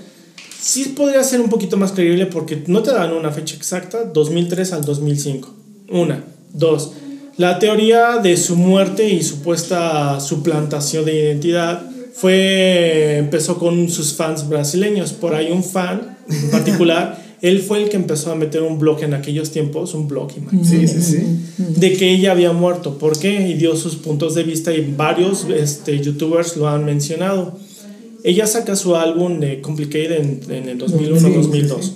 [0.60, 4.72] sí podría ser un poquito más creíble porque no te dan una fecha exacta, 2003
[4.72, 5.54] al 2005.
[5.90, 6.24] Una.
[6.52, 6.92] Dos,
[7.38, 14.48] la teoría de su muerte y supuesta suplantación de identidad fue empezó con sus fans
[14.48, 15.12] brasileños.
[15.12, 19.04] Por ahí un fan en particular, él fue el que empezó a meter un blog
[19.04, 20.32] en aquellos tiempos, un blog,
[20.64, 21.18] sí, sí, sí.
[21.76, 22.98] de que ella había muerto.
[22.98, 23.48] ¿Por qué?
[23.48, 27.56] Y dio sus puntos de vista y varios este, youtubers lo han mencionado.
[28.24, 31.92] Ella saca su álbum de Complicated en, en el 2001-2002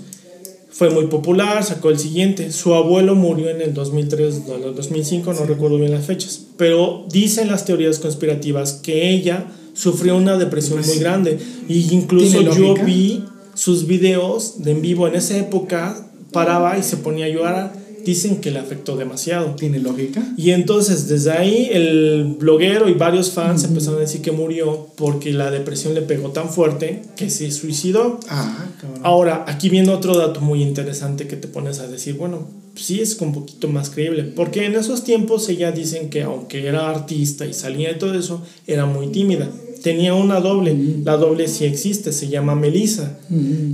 [0.73, 2.51] fue muy popular, sacó el siguiente.
[2.51, 6.47] Su abuelo murió en el 2003, 2005, no recuerdo bien las fechas.
[6.57, 11.39] Pero dicen las teorías conspirativas que ella sufrió una depresión muy grande.
[11.69, 13.23] Y incluso yo vi
[13.55, 18.41] sus videos de en vivo en esa época, paraba y se ponía a llorar dicen
[18.41, 19.55] que le afectó demasiado.
[19.55, 20.23] ¿Tiene lógica?
[20.37, 25.33] Y entonces desde ahí el bloguero y varios fans empezaron a decir que murió porque
[25.33, 28.21] la depresión le pegó tan fuerte que se suicidó.
[28.29, 28.67] Ah,
[29.03, 33.21] Ahora, aquí viene otro dato muy interesante que te pones a decir, bueno, sí es
[33.21, 37.53] un poquito más creíble, porque en esos tiempos ella dicen que aunque era artista y
[37.53, 39.51] salía de todo eso, era muy tímida
[39.83, 40.77] tenía una doble.
[41.05, 43.19] La doble sí existe, se llama Melissa.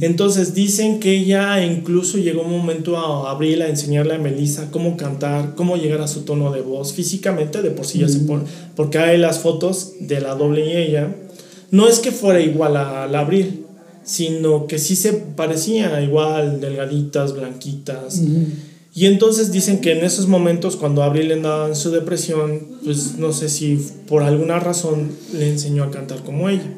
[0.01, 4.97] Entonces dicen que ella incluso llegó un momento a Abril a enseñarle a Melissa cómo
[4.97, 8.45] cantar, cómo llegar a su tono de voz físicamente, de por sí ya se pone.
[8.75, 11.15] Porque hay las fotos de la doble y ella.
[11.71, 13.65] No es que fuera igual a la Abril,
[14.03, 18.23] sino que sí se parecía igual, delgaditas, blanquitas.
[18.99, 23.33] Y entonces dicen que en esos momentos, cuando Abril andaba en su depresión, pues no
[23.33, 26.75] sé si por alguna razón le enseñó a cantar como ella.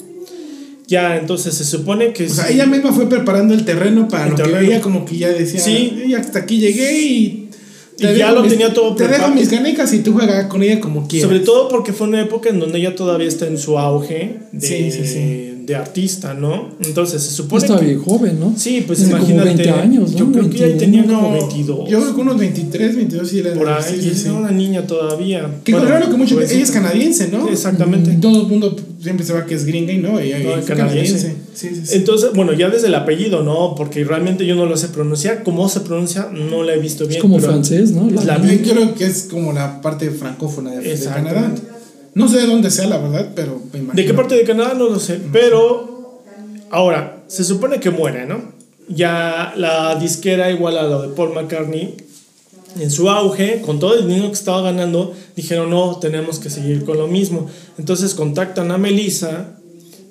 [0.87, 2.27] Ya, entonces se supone que...
[2.27, 5.31] O sea, ella misma fue preparando el terreno para lo que ella como que ya
[5.31, 6.13] decía, sí.
[6.15, 7.49] hasta aquí llegué y...
[7.97, 9.23] y ya lo tenía todo preparado.
[9.23, 11.27] Te dejo mis canicas y tú juegas con ella como quieras.
[11.27, 14.67] Sobre todo porque fue una época en donde ella todavía está en su auge de,
[14.67, 16.69] sí, sí, sí de artista, ¿no?
[16.85, 17.65] Entonces se supone.
[17.65, 18.55] Está bien joven, ¿no?
[18.57, 19.55] Sí, pues imagínate.
[19.55, 20.19] 20 años, ¿no?
[20.19, 21.89] Yo creo que ella tenía como 22.
[21.89, 23.55] Yo creo que unos 23, 22 sí era.
[23.55, 25.49] Por ahí, sí, era una niña todavía.
[25.63, 26.35] Que bueno, claro que mucho.
[26.35, 27.49] Pues, ella es canadiense, ¿no?
[27.49, 28.11] Exactamente.
[28.21, 31.37] Todo el mundo siempre se va que es gringa y no, ella es canadiense.
[31.55, 31.97] Sí, sí, sí.
[31.97, 33.77] Entonces, bueno, ya desde el apellido, ¿no?
[33.77, 35.45] Porque realmente yo no lo sé pronunciar.
[35.45, 36.31] ¿Cómo se pronuncia?
[36.33, 37.19] No la he visto bien.
[37.19, 38.11] Es como francés, ¿no?
[38.11, 41.53] La, yo creo que es como la parte francófona de, de Canadá.
[42.15, 43.95] No sé de dónde sea, la verdad, pero me imagino.
[43.95, 44.75] ¿De qué parte de Canadá?
[44.75, 45.21] No lo sé.
[45.33, 45.91] Pero
[46.71, 48.53] Ahora, se supone que muere, ¿no?
[48.89, 51.97] Ya la disquera, igual a lo de Paul McCartney,
[52.79, 56.85] en su auge, con todo el dinero que estaba ganando, dijeron, no, tenemos que seguir
[56.85, 57.49] con lo mismo.
[57.77, 59.57] Entonces contactan a Melissa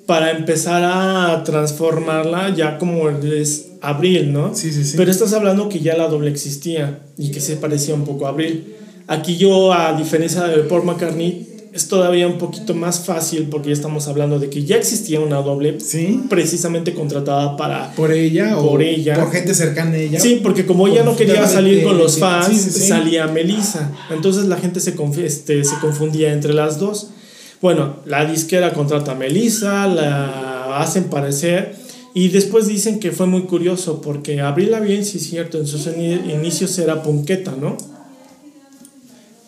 [0.04, 4.54] para empezar a transformarla ya como es Abril, ¿no?
[4.54, 4.96] Sí, sí, sí.
[4.98, 8.30] Pero estás hablando que ya la doble existía y que se parecía un poco a
[8.30, 8.74] Abril.
[9.06, 13.74] Aquí yo, a diferencia de Paul McCartney, es todavía un poquito más fácil porque ya
[13.74, 15.78] estamos hablando de que ya existía una doble
[16.28, 19.14] precisamente contratada para por ella por ella.
[19.14, 20.20] por gente cercana a ella.
[20.20, 23.92] Sí porque como ella no quería salir con los fans salía Melissa.
[24.10, 27.10] Entonces la gente se, este, se confundía entre las dos.
[27.60, 31.76] Bueno la disquera contrata a Melissa la hacen parecer
[32.14, 35.86] y después dicen que fue muy curioso porque Abril bien sí es cierto en sus
[35.86, 37.76] inicios era punqueta no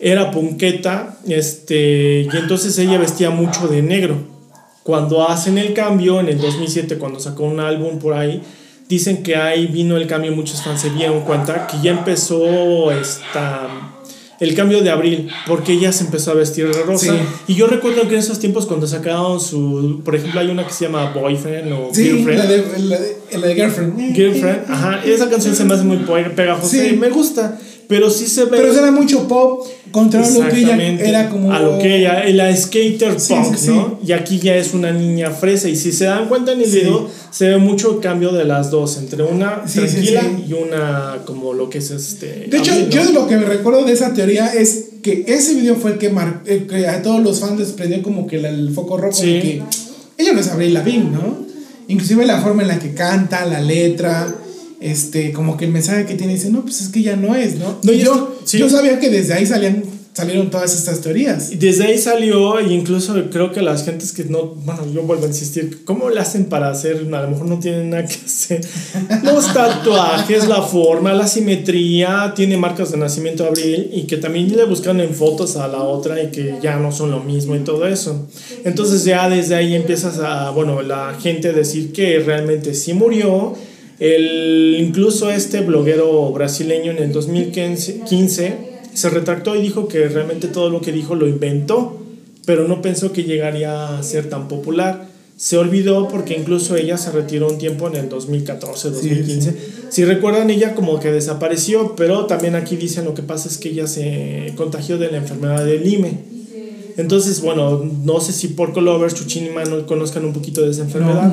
[0.03, 4.17] era punqueta, este, y entonces ella vestía mucho de negro.
[4.83, 8.41] Cuando hacen el cambio, en el 2007, cuando sacó un álbum por ahí,
[8.89, 13.69] dicen que ahí vino el cambio, muchos fans se dieron cuenta que ya empezó esta,
[14.41, 17.15] el cambio de abril, porque ella se empezó a vestir de rosa.
[17.47, 20.73] Y yo recuerdo que en esos tiempos cuando sacaron su, por ejemplo, hay una que
[20.73, 22.39] se llama Boyfriend o Girlfriend.
[22.39, 24.13] La de, la, de, Girlfriend.
[24.13, 25.99] Girlfriend, ajá, esa canción se me hace muy
[26.35, 26.97] pegajosa sí.
[26.99, 27.57] me gusta.
[27.87, 28.57] Pero sí se ve.
[28.57, 31.53] Pero era mucho pop contra lo que ella era como.
[31.53, 33.99] A lo que ella, la skater punk, ¿no?
[34.05, 35.69] Y aquí ya es una niña fresa.
[35.69, 38.97] Y si se dan cuenta en el video, se ve mucho cambio de las dos,
[38.97, 42.47] entre una tranquila y una como lo que es este.
[42.49, 45.91] De hecho, yo lo que me recuerdo de esa teoría es que ese video fue
[45.91, 46.11] el que,
[46.67, 49.63] que a todos los fans les prendió como que el foco rojo de que
[50.17, 51.43] ella no es Avril Lavigne, ¿no?
[51.87, 54.33] Inclusive la forma en la que canta, la letra
[54.83, 57.55] este, como que el mensaje que tiene dice, no, pues es que ya no es,
[57.55, 57.79] ¿no?
[57.83, 61.51] no yo, yo sabía que desde ahí salían salieron todas estas teorías.
[61.51, 65.25] Y desde ahí salió, e incluso creo que las gentes que no, bueno, yo vuelvo
[65.25, 67.07] a insistir, ¿cómo le hacen para hacer?
[67.11, 68.61] A lo mejor no tienen nada que hacer.
[69.23, 74.65] Los tatuajes, la forma, la simetría, tiene marcas de nacimiento Abril y que también le
[74.65, 77.87] buscan en fotos a la otra y que ya no son lo mismo y todo
[77.87, 78.27] eso.
[78.63, 83.55] Entonces ya desde ahí empiezas a, bueno, la gente decir que realmente sí murió.
[84.03, 88.57] El, incluso este bloguero brasileño en el 2015
[88.93, 92.03] se retractó y dijo que realmente todo lo que dijo lo inventó,
[92.45, 95.07] pero no pensó que llegaría a ser tan popular.
[95.37, 99.55] Se olvidó porque incluso ella se retiró un tiempo en el 2014, 2015.
[99.87, 103.69] Si recuerdan, ella como que desapareció, pero también aquí dicen lo que pasa es que
[103.69, 106.17] ella se contagió de la enfermedad del Lyme.
[106.97, 110.83] Entonces, bueno, no sé si por Lovers, Chuchín y Manuel conozcan un poquito de esa
[110.83, 111.31] enfermedad.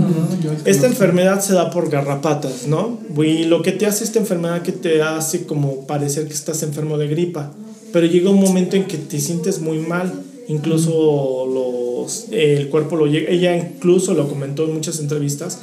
[0.64, 2.98] esta enfermedad se da por garrapatas, ¿no?
[3.22, 6.96] Y lo que te hace esta enfermedad que te hace como parecer que estás enfermo
[6.98, 7.52] de gripa.
[7.92, 10.12] Pero llega un momento en que te sientes muy mal.
[10.48, 13.30] Incluso los, el cuerpo lo llega.
[13.30, 15.60] Ella incluso lo comentó en muchas entrevistas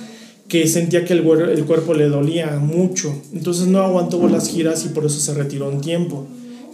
[0.48, 3.14] que sentía que el, el cuerpo le dolía mucho.
[3.34, 6.26] Entonces no aguantó las giras y por eso se retiró un tiempo.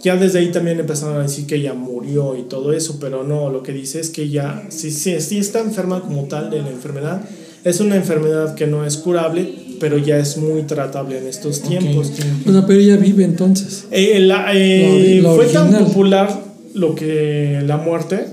[0.04, 3.48] Ya desde ahí también empezaron a decir que ella murió y todo eso, pero no,
[3.48, 6.68] lo que dice es que ella sí, sí, sí está enferma como tal de la
[6.68, 7.22] enfermedad.
[7.64, 12.12] Es una enfermedad que no es curable, pero ya es muy tratable en estos tiempos.
[12.44, 13.86] Pero ella vive entonces.
[13.90, 16.38] Eh, la, eh, fue tan popular
[16.74, 18.26] lo que la muerte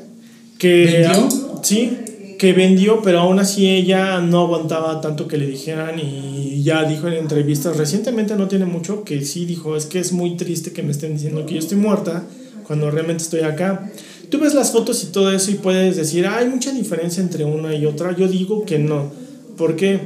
[0.57, 1.05] que...
[1.07, 1.29] ¿Vendió?
[1.63, 1.97] Sí,
[2.41, 7.07] que vendió, pero aún así ella no aguantaba tanto que le dijeran y ya dijo
[7.07, 10.81] en entrevistas, recientemente no tiene mucho, que sí dijo, es que es muy triste que
[10.81, 12.23] me estén diciendo que yo estoy muerta
[12.65, 13.91] cuando realmente estoy acá.
[14.31, 17.75] Tú ves las fotos y todo eso y puedes decir, hay mucha diferencia entre una
[17.75, 18.17] y otra.
[18.17, 19.11] Yo digo que no,
[19.55, 19.99] porque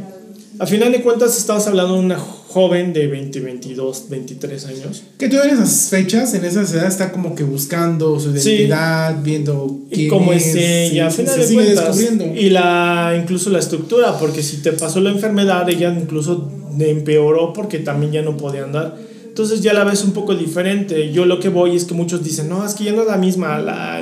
[0.59, 5.03] a final de cuentas estabas hablando de una joven de 20, 22, 23 años.
[5.17, 9.79] Que tú en esas fechas, en esa edad, está como que buscando su identidad, viendo
[9.91, 11.99] quién cómo es, ella, sí, final de cuentas.
[12.35, 17.79] Y la, incluso la estructura, porque si te pasó la enfermedad, ella incluso empeoró porque
[17.79, 18.95] también ya no podía andar.
[19.27, 21.11] Entonces ya la ves un poco diferente.
[21.11, 23.17] Yo lo que voy es que muchos dicen, no, es que ya no es la
[23.17, 24.01] misma, la,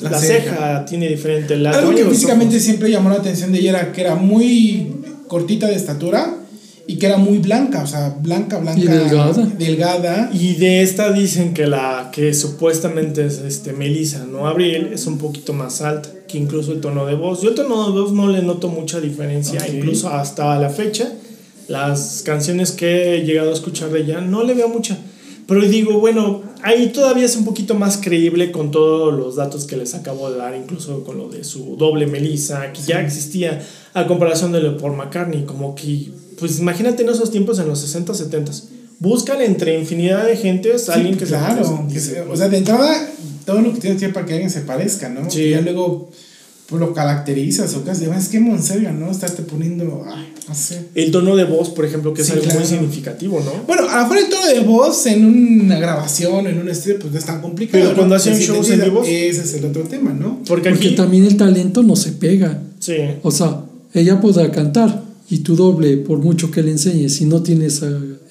[0.00, 0.86] la, ceja.
[0.86, 1.54] tiene diferente.
[1.58, 4.99] La Algo que físicamente siempre llamó la atención de ella era que era muy
[5.30, 6.34] cortita de estatura
[6.88, 8.80] y que era muy blanca, o sea, blanca, blanca.
[8.80, 9.46] Y delgada.
[9.56, 10.30] Delgada.
[10.32, 15.18] Y de esta dicen que la que supuestamente es este Melissa, no Abril, es un
[15.18, 17.42] poquito más alta que incluso el tono de voz.
[17.42, 21.12] Yo el tono de voz no le noto mucha diferencia, incluso hasta la fecha.
[21.68, 24.98] Las canciones que he llegado a escuchar de ella no le veo mucha.
[25.50, 29.76] Pero digo, bueno, ahí todavía es un poquito más creíble con todos los datos que
[29.76, 33.60] les acabo de dar, incluso con lo de su doble Melissa, que ya existía
[33.92, 37.80] a comparación de lo por McCartney, como que pues imagínate en esos tiempos, en los
[37.80, 38.52] 60, 70.
[39.00, 43.10] Buscan entre infinidad de gentes a alguien que claro, se o sea, de entrada,
[43.44, 45.28] todo lo que tienes que para que alguien se parezca, ¿no?
[45.28, 45.46] Sí.
[45.46, 46.10] Y ya luego
[46.68, 49.10] pues, lo caracterizas o casi, es que Monserio, ¿no?
[49.10, 50.88] Estarte poniendo, ay, no sé.
[50.96, 53.52] El tono de voz, por ejemplo, que es algo muy significativo, ¿no?
[53.68, 57.12] Bueno, a lo mejor el tono de voz en una grabación, en un estudio, pues
[57.12, 57.84] no es tan complicado.
[57.84, 59.04] Pero cuando hacen shows en vivo.
[59.04, 60.42] Ese es el otro tema, ¿no?
[60.44, 62.60] Porque, aquí, Porque también el talento no se pega.
[62.80, 62.96] Sí.
[63.22, 67.44] O sea, ella podrá cantar y tu doble, por mucho que le enseñes, si no
[67.44, 67.80] tienes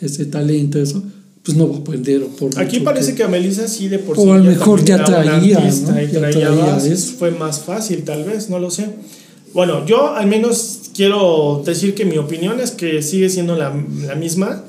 [0.02, 1.02] ese talento, eso,
[1.42, 2.26] pues no va a aprender.
[2.38, 4.24] Por Aquí parece que, a Melissa sí de por sí.
[4.26, 6.04] O a lo mejor ya traía, ¿no?
[6.04, 6.78] y traía
[7.18, 8.88] fue más fácil, tal vez, no lo sé.
[9.54, 13.74] Bueno, yo al menos quiero decir que mi opinión es que sigue siendo la,
[14.06, 14.64] la misma.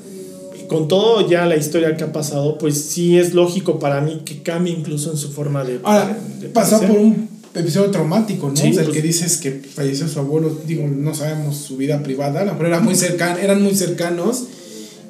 [0.67, 4.41] Con todo ya la historia que ha pasado, pues sí es lógico para mí que
[4.41, 5.79] cambie incluso en su forma de.
[5.83, 8.53] Ahora, de por un episodio traumático, ¿no?
[8.53, 12.01] o sea, el pues que dices que falleció su abuelo, digo, no sabemos su vida
[12.01, 14.45] privada, pero era muy cercano, eran muy cercanos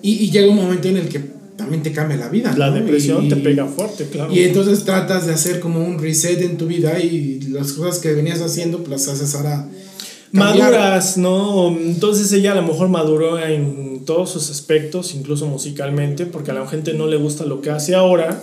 [0.01, 1.21] y, y, llega un momento en el que
[1.57, 2.55] también te cambia la vida.
[2.57, 4.33] La depresión te pega fuerte, claro.
[4.33, 8.13] Y entonces tratas de hacer como un reset en tu vida y las cosas que
[8.13, 9.67] venías haciendo, pues las haces ahora.
[10.31, 11.75] Maduras, ¿no?
[11.77, 16.65] Entonces ella a lo mejor maduró en todos sus aspectos, incluso musicalmente, porque a la
[16.67, 18.41] gente no le gusta lo que hace ahora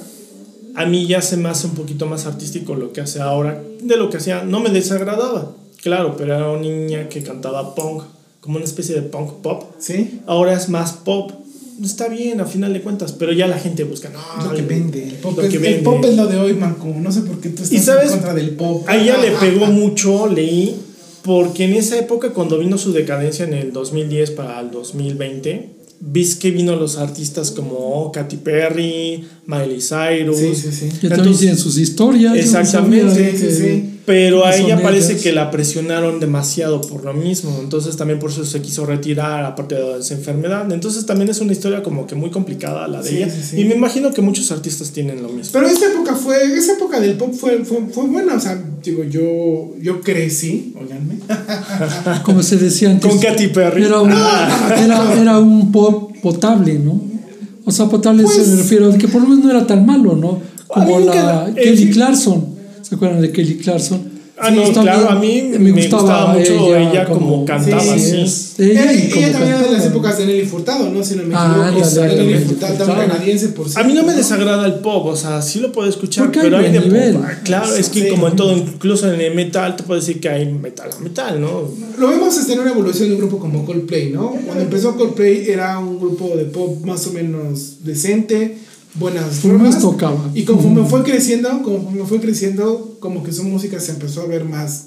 [0.78, 3.96] a mí ya se me hace un poquito más artístico lo que hace ahora de
[3.96, 4.44] lo que hacía.
[4.44, 8.04] No me desagradaba, claro, pero era una niña que cantaba punk,
[8.40, 9.64] como una especie de punk pop.
[9.80, 10.20] Sí.
[10.26, 11.32] Ahora es más pop.
[11.82, 14.10] Está bien, a final de cuentas, pero ya la gente busca.
[14.10, 15.04] No, lo que vende.
[15.04, 16.86] El pop, es, el pop es lo de hoy, Manco.
[16.88, 18.06] No sé por qué tú estás sabes?
[18.06, 18.84] en contra del pop.
[18.88, 20.76] A ella le pegó mucho, leí,
[21.22, 26.36] porque en esa época, cuando vino su decadencia en el 2010 para el 2020, vis
[26.36, 30.38] que vino los artistas como Katy Perry, Miley Cyrus.
[30.38, 30.88] Sí, sí, sí.
[31.00, 32.36] Que también tienen sus historias.
[32.36, 33.36] Exactamente.
[33.36, 35.22] Sí, sí, Pero a ella parece ellas.
[35.22, 37.58] que la presionaron demasiado por lo mismo.
[37.62, 40.72] Entonces también por eso se quiso retirar, aparte de esa enfermedad.
[40.72, 43.30] Entonces también es una historia como que muy complicada la de Sí, ella.
[43.30, 43.60] sí, sí.
[43.60, 45.50] Y me imagino que muchos artistas tienen lo mismo.
[45.52, 49.04] Pero esa época fue, esa época del pop fue, fue, fue buena, o sea, digo,
[49.04, 51.18] yo, yo crecí, oiganme.
[52.24, 53.10] Como se decía antes.
[53.10, 53.84] Con Katy Perry.
[53.84, 57.00] Era un, era, era un pop potable, ¿no?
[57.66, 59.84] O sea, potable Pues- se me refiero a que por lo menos no era tan
[59.84, 60.40] malo, ¿no?
[60.66, 61.90] Como la eh, Kelly sí.
[61.90, 62.57] Clarkson.
[62.88, 64.18] ¿Se acuerdan de Kelly Clarkson?
[64.40, 68.62] Ah, no, está claro, a mí me gustaba mucho ella como cantaba, sí, sí.
[68.62, 71.02] Ella, Ella, y como ella también era de las épocas de Nelly Furtado, ¿no?
[71.02, 72.06] Si no me Ah, equivoco.
[72.06, 72.86] Nelly Furtado, Furtado.
[72.86, 73.88] también canadiense, por A cierto.
[73.88, 74.16] mí no me ¿no?
[74.18, 77.14] desagrada el pop, o sea, sí lo puedo escuchar, Porque pero hay de nivel.
[77.14, 77.24] pop.
[77.42, 78.08] Claro, es que Sí.
[78.10, 81.40] como en todo, incluso en el metal, te puedo decir que hay metal a metal,
[81.40, 81.62] ¿no?
[81.98, 84.36] Lo vemos este, en una evolución de un grupo como Coldplay, ¿no?
[84.46, 88.56] Cuando empezó Coldplay era un grupo de pop más o menos decente,
[88.94, 89.78] buenas formas.
[89.80, 90.30] tocaba.
[90.34, 94.44] Y conforme fue creciendo, conforme fue creciendo, como que su música se empezó a ver
[94.44, 94.84] más...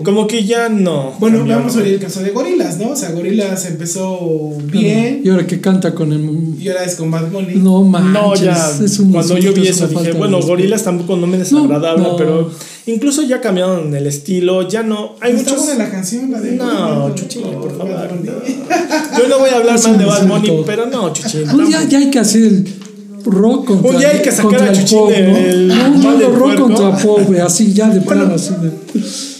[0.00, 1.12] Como que ya no.
[1.18, 1.80] Bueno, cambió, vamos ¿no?
[1.80, 2.90] a ver el caso de Gorilas, ¿no?
[2.90, 6.54] O sea, Gorilas empezó bien Y ahora que canta con el.
[6.62, 7.56] y ahora es con Bad Bunny.
[7.56, 8.12] No manches.
[8.12, 8.70] No, ya.
[8.84, 12.10] es un cuando yo vi es eso dije, bueno, gorilas tampoco no me desagradable, No,
[12.10, 12.16] no.
[12.16, 12.48] pero
[12.86, 15.16] incluso ya cambiaron el estilo, ya no.
[15.20, 15.66] Hay Está muchos.
[15.66, 18.08] buena la canción, la de No, Chuchín, por favor.
[18.22, 19.18] No.
[19.18, 21.40] Yo no voy a hablar mal de Bad Bunny, pero no, Chuchín.
[21.50, 21.88] Un día tampoco.
[21.90, 22.64] ya hay que hacer el
[23.28, 26.18] rock contra Un día hay que sacar a el Chuchín pop, ¿no?
[26.18, 26.62] del rock puerco.
[26.64, 28.70] contra pop, güey, así ya de plano, así de.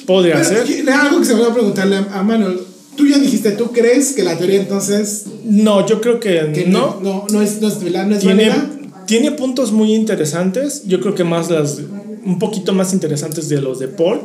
[0.06, 0.90] Podría Pero, ser.
[0.90, 2.58] algo que se me va a preguntarle a, a Manuel.
[2.96, 6.98] Tú ya dijiste, ¿tú crees que la teoría entonces No, yo creo que, que no.
[7.00, 8.70] no, no es, no es, no es Tiene, válida?
[9.06, 10.82] tiene puntos muy interesantes.
[10.86, 11.78] Yo creo que más las.
[12.24, 14.18] Un poquito más interesantes de los de Paul.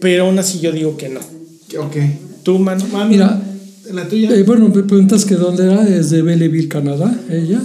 [0.00, 1.20] Pero aún así yo digo que no.
[1.78, 1.96] Ok.
[2.42, 2.84] Tú, mano.
[2.90, 3.40] Manuel, Mira,
[3.92, 4.34] la tuya.
[4.34, 7.60] Eh, bueno, me preguntas que dónde era, es de Belleville, Canadá, ella.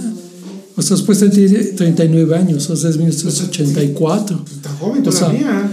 [0.76, 4.44] O sea, después tiene 39 años, o sea, es 1984.
[4.56, 5.72] Está joven o sea, todavía.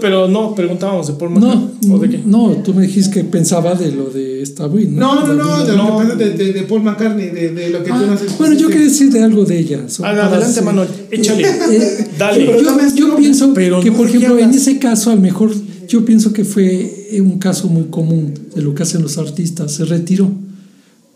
[0.00, 1.90] Pero no, preguntábamos de Paul No, McCartney.
[1.92, 2.22] ¿O de qué?
[2.24, 4.96] no, tú me dijiste que pensaba de lo de esta Win.
[4.96, 6.14] No, no, no, de lo No.
[6.16, 8.38] de, de, de Paul McCartney, de, de lo que tú Ah, no haces.
[8.38, 9.84] bueno, yo quería decir de algo de ella.
[9.88, 10.88] so- Ah, para adelante, Manuel.
[11.10, 11.42] Échale.
[11.70, 12.46] Eh, Dale.
[12.46, 14.78] pero yo, también- yo no, pienso pero que, no, por ¿de qué ejemplo, en ese
[14.78, 15.52] caso, a lo mejor,
[15.86, 19.72] yo pienso que fue un caso muy común de lo que hacen los artistas.
[19.72, 20.30] Se retiró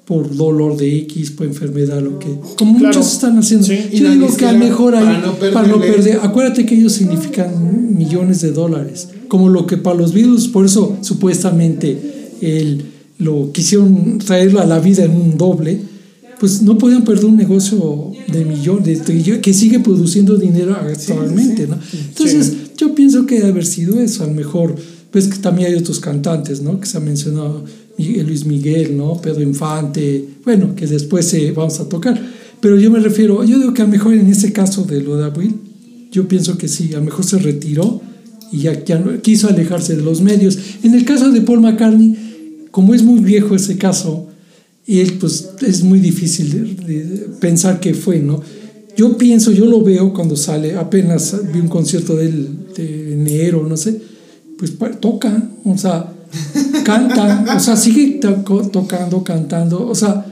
[0.09, 2.29] por dolor de X, por enfermedad, lo que.
[2.57, 2.97] Como Claro.
[2.99, 3.66] muchos están haciendo.
[3.66, 3.90] Sí.
[3.92, 6.21] Yo digo que a lo mejor ahí, para no para no perder.
[6.23, 9.09] Acuérdate que ellos significan millones de dólares.
[9.29, 11.99] Como lo que para los Beatles, por eso supuestamente
[12.40, 12.85] el,
[13.18, 15.79] lo quisieron traerlo a la vida en un doble.
[16.40, 21.77] Pues no podían perder un negocio de millones, de que sigue produciendo dinero actualmente, ¿no?
[22.11, 24.23] Entonces, yo pienso que debe haber sido eso.
[24.23, 24.77] A lo mejor,
[25.11, 26.79] pues que también hay otros cantantes, ¿no?
[26.81, 27.64] Que se ha mencionado
[27.97, 29.21] Miguel- Luis Miguel, ¿no?
[29.21, 32.21] Pedro Infante, bueno, que después eh, vamos a tocar.
[32.61, 35.16] Pero yo me refiero, yo digo que a lo mejor en ese caso de lo
[35.16, 35.55] de Abril,
[36.12, 38.01] yo pienso que sí, a lo mejor se retiró
[38.53, 40.59] y ya, ya no- quiso alejarse de los medios.
[40.83, 44.27] En el caso de Paul McCartney, como es muy viejo ese caso,
[44.87, 46.51] él pues es muy difícil
[46.87, 48.40] de, de pensar que fue, ¿no?
[48.97, 53.64] Yo pienso, yo lo veo cuando sale, apenas vi un concierto de él de enero,
[53.68, 54.01] no sé,
[54.59, 56.12] pues pa- toca, o sea,
[56.85, 58.42] canta, o sea, sigue to-
[58.73, 60.25] tocando, cantando, o sea,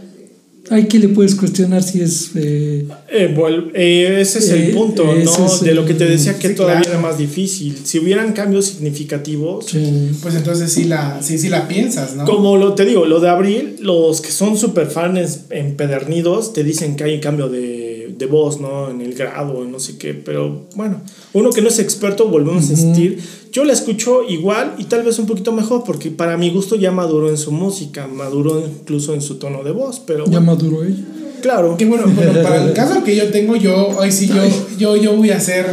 [0.68, 2.30] hay que le puedes cuestionar si es...
[2.34, 5.12] eh, Eh, vuel- eh, ese es el Eh, punto, ¿no?
[5.46, 6.98] es de lo que te decía que Sí, todavía claro.
[6.98, 7.78] era más difícil.
[7.84, 10.10] Si hubieran cambios significativos, sí.
[10.20, 12.24] Pues entonces sí la, sí, sí la piensas, ¿no?
[12.24, 16.96] como lo te digo, lo de abril, los que son super fans empedernidos te dicen
[16.96, 18.90] que hay cambio de, de voz, ¿no?
[18.90, 20.14] En el grado, en no sé qué.
[20.14, 21.00] Pero bueno,
[21.32, 23.20] uno que no es experto, volvemos a insistir.
[23.56, 26.90] Yo la escucho igual y tal vez un poquito mejor, porque para mi gusto ya
[26.92, 29.98] maduró en su música, maduró incluso en su tono de voz.
[30.06, 31.02] Pero Ya maduró ella.
[31.40, 31.74] claro.
[31.78, 34.42] Que bueno, bueno, para el caso que yo tengo, yo hoy sí yo,
[34.78, 35.64] yo, yo voy a ser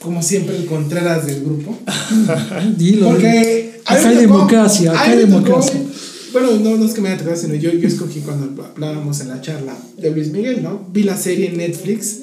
[0.00, 1.78] como siempre el Contreras del grupo.
[2.76, 3.10] Dilo.
[3.10, 5.80] Porque acá hay tocó- democracia, acá hay democracia.
[6.32, 9.28] bueno, no, no es que me haya tocado, sino yo, yo escogí cuando hablábamos en
[9.28, 10.80] la charla de Luis Miguel, ¿no?
[10.92, 12.18] Vi la serie en Netflix,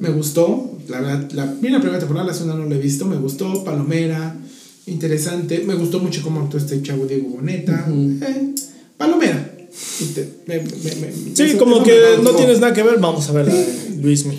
[0.00, 3.04] me gustó, la verdad, la, vi la primera temporada, la segunda no la he visto,
[3.06, 4.36] me gustó, Palomera,
[4.86, 8.54] interesante, me gustó mucho cómo actuó este chavo Diego Boneta, eh,
[8.96, 9.46] Palomera.
[10.00, 12.98] Y te- me- me- me- Sí, eso- como eso que no tienes nada que ver,
[12.98, 13.66] vamos a ver de
[14.02, 14.38] Luismi.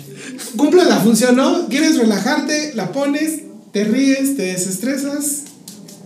[0.56, 1.68] Cumple la función, ¿no?
[1.68, 3.40] Quieres relajarte, la pones,
[3.72, 5.44] te ríes, te desestresas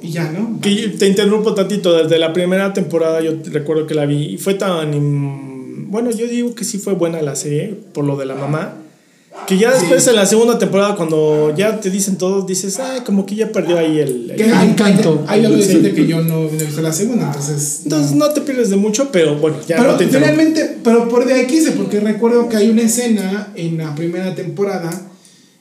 [0.00, 0.60] y ya, ¿no?
[0.60, 4.54] Que te interrumpo tantito, desde la primera temporada yo recuerdo que la vi y fue
[4.54, 5.90] tan...
[5.90, 8.74] Bueno, yo digo que sí fue buena la serie por lo de la mamá.
[9.46, 10.10] Que ya después Sí.
[10.10, 13.78] en la segunda temporada cuando ya te dicen todos, dices, ay, como que ya perdió
[13.78, 14.30] ahí el...
[14.30, 14.36] el-".
[14.36, 15.24] Que El hay- encanto.
[15.28, 15.52] Ahí Sí.
[15.52, 17.80] decirte que yo no, visto la segunda, entonces.
[17.84, 21.26] Entonces no te pierdes de mucho, pero bueno, ya pero no te finalmente, pero por
[21.26, 24.90] de ahí quise, porque recuerdo que hay una escena en la primera temporada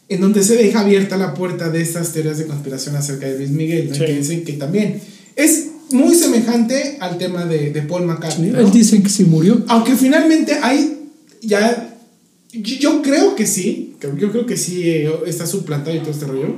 [0.10, 3.50] en donde se deja abierta la puerta de estas teorías de conspiración acerca de Luis
[3.52, 3.96] Miguel, ¿no?
[3.96, 4.06] Sí.
[4.06, 5.00] que dicen que también
[5.36, 8.50] es muy semejante al tema de, de Paul McCartney.
[8.52, 8.60] ¿no?
[8.60, 9.64] Él dice que sí murió.
[9.68, 10.98] Aunque finalmente hay
[11.42, 11.85] ya.
[12.62, 13.96] Yo, yo creo que sí.
[14.20, 16.56] Yo creo que sí eh, está suplantado y todo este rollo.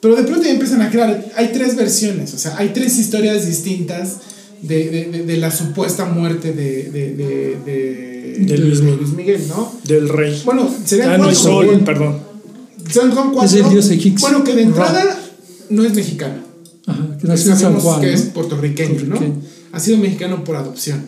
[0.00, 1.24] Pero de pronto ya empiezan a crear.
[1.36, 2.32] Hay tres versiones.
[2.34, 4.18] O sea, hay tres historias distintas
[4.62, 8.80] de, de, de- de la supuesta muerte de, de, Luis
[9.16, 9.42] Miguel.
[9.48, 9.72] ¿no?
[9.84, 10.40] Del rey.
[10.44, 11.40] Bueno, serían Ah, no, cuatro.
[11.42, 12.18] sol, Bueno, perdón.
[12.92, 13.58] Son, son cuatro.
[13.58, 14.28] Es el dios egipcio.
[14.28, 15.18] Bueno, que de entrada
[15.70, 16.42] no es mexicano.
[16.86, 18.00] Ajá, que nació en San Juan.
[18.00, 18.12] que ¿no?
[18.12, 19.16] es puertorriqueño, ¿no?
[19.16, 19.42] Puertorriqueño.
[19.72, 21.04] Ha sido mexicano por adopción.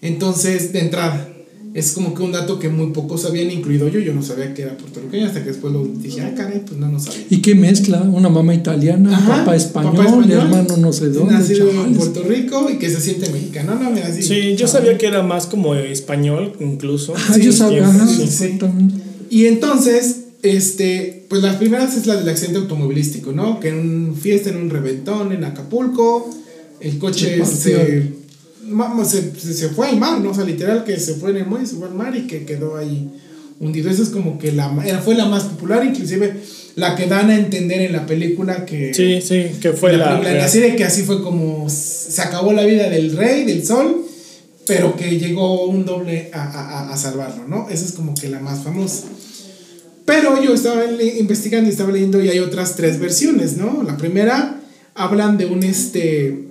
[0.00, 1.28] Entonces, de entrada,
[1.74, 3.98] es como que un dato que muy pocos sabían, incluido yo.
[4.00, 6.88] Yo no sabía que era puertorriqueño hasta que después lo dije, ah, caray, pues no,
[6.88, 7.24] no sabía.
[7.30, 8.02] ¿Y qué mezcla?
[8.02, 11.34] Una mamá italiana, Ajá, papá, español, papá español, hermano no sé dónde.
[11.34, 11.94] Nacido en.
[11.94, 13.74] Puerto Rico y que se siente mexicano.
[13.76, 14.22] No, mira, así.
[14.22, 17.14] Sí, yo sabía que era más como español, incluso.
[17.16, 18.22] Ah, Sí, yo sabía, sí.
[18.22, 18.94] exactamente.
[19.30, 23.60] Y entonces, este, pues las primeras es la del accidente automovilístico, ¿no?
[23.60, 26.28] Que en un fiesta, en un reventón en Acapulco,
[26.80, 28.21] el coche Se partió.
[29.04, 30.30] Se, se, fue al mar, ¿no?
[30.30, 32.44] O sea, literal que se fue en el muelle, se fue al mar y que
[32.44, 33.08] quedó ahí
[33.60, 33.90] hundido.
[33.90, 34.68] Esa es como que la,
[35.04, 36.34] fue la más popular, inclusive
[36.76, 38.92] la que dan a entender en la película que...
[38.94, 40.16] Sí, sí, que fue la.
[40.18, 44.04] en la serie que así fue como se acabó la vida del rey, del sol,
[44.66, 47.68] pero que llegó un doble a, a- a salvarlo, ¿no?
[47.68, 49.04] Esa es como que la más famosa.
[50.04, 53.82] Pero yo estaba investigando y estaba leyendo y hay otras tres versiones, ¿no?
[53.84, 54.60] La primera
[54.94, 56.48] hablan de un este.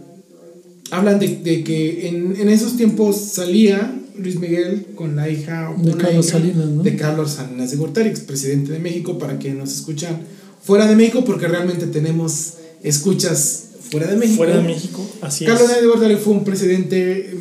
[0.91, 5.91] Hablan de, de que en, en esos tiempos salía Luis Miguel con la hija De
[5.93, 6.83] una Carlos hija Salinas, ¿no?
[6.83, 10.19] de Carlos Salinas de Gortari, expresidente de México, para que nos escuchan
[10.63, 14.37] fuera de México, porque realmente tenemos escuchas fuera de México.
[14.37, 15.67] Fuera de México, así Carlos es.
[15.69, 17.37] Salinas de Gortari fue un presidente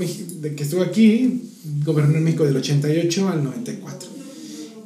[0.57, 1.43] que estuvo aquí,
[1.85, 4.09] gobernó en México del 88 al 94.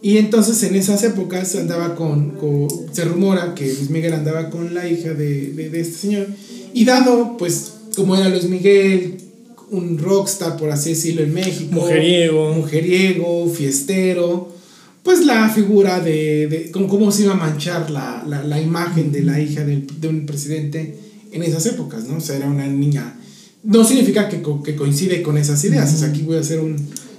[0.03, 4.75] Y entonces en esas épocas andaba con, con- se rumora que Luis Miguel andaba con
[4.75, 6.27] la hija de, de, de este señor.
[6.75, 9.16] Y dado, pues, como era Luis Miguel,
[9.70, 11.70] un rockstar, por así decirlo, en México.
[11.72, 12.53] Mujeriego.
[12.55, 14.53] Mujeriego, fiestero.
[15.03, 19.12] Pues la figura de, de cómo, cómo se iba a manchar la, la, la imagen
[19.12, 20.99] de la hija del- de un presidente
[21.32, 22.16] en esas épocas, ¿no?
[22.16, 23.14] O sea, era una niña.
[23.62, 25.92] No significa que, co- que coincide con esas ideas.
[25.92, 26.76] O sea, aquí voy a hacer un,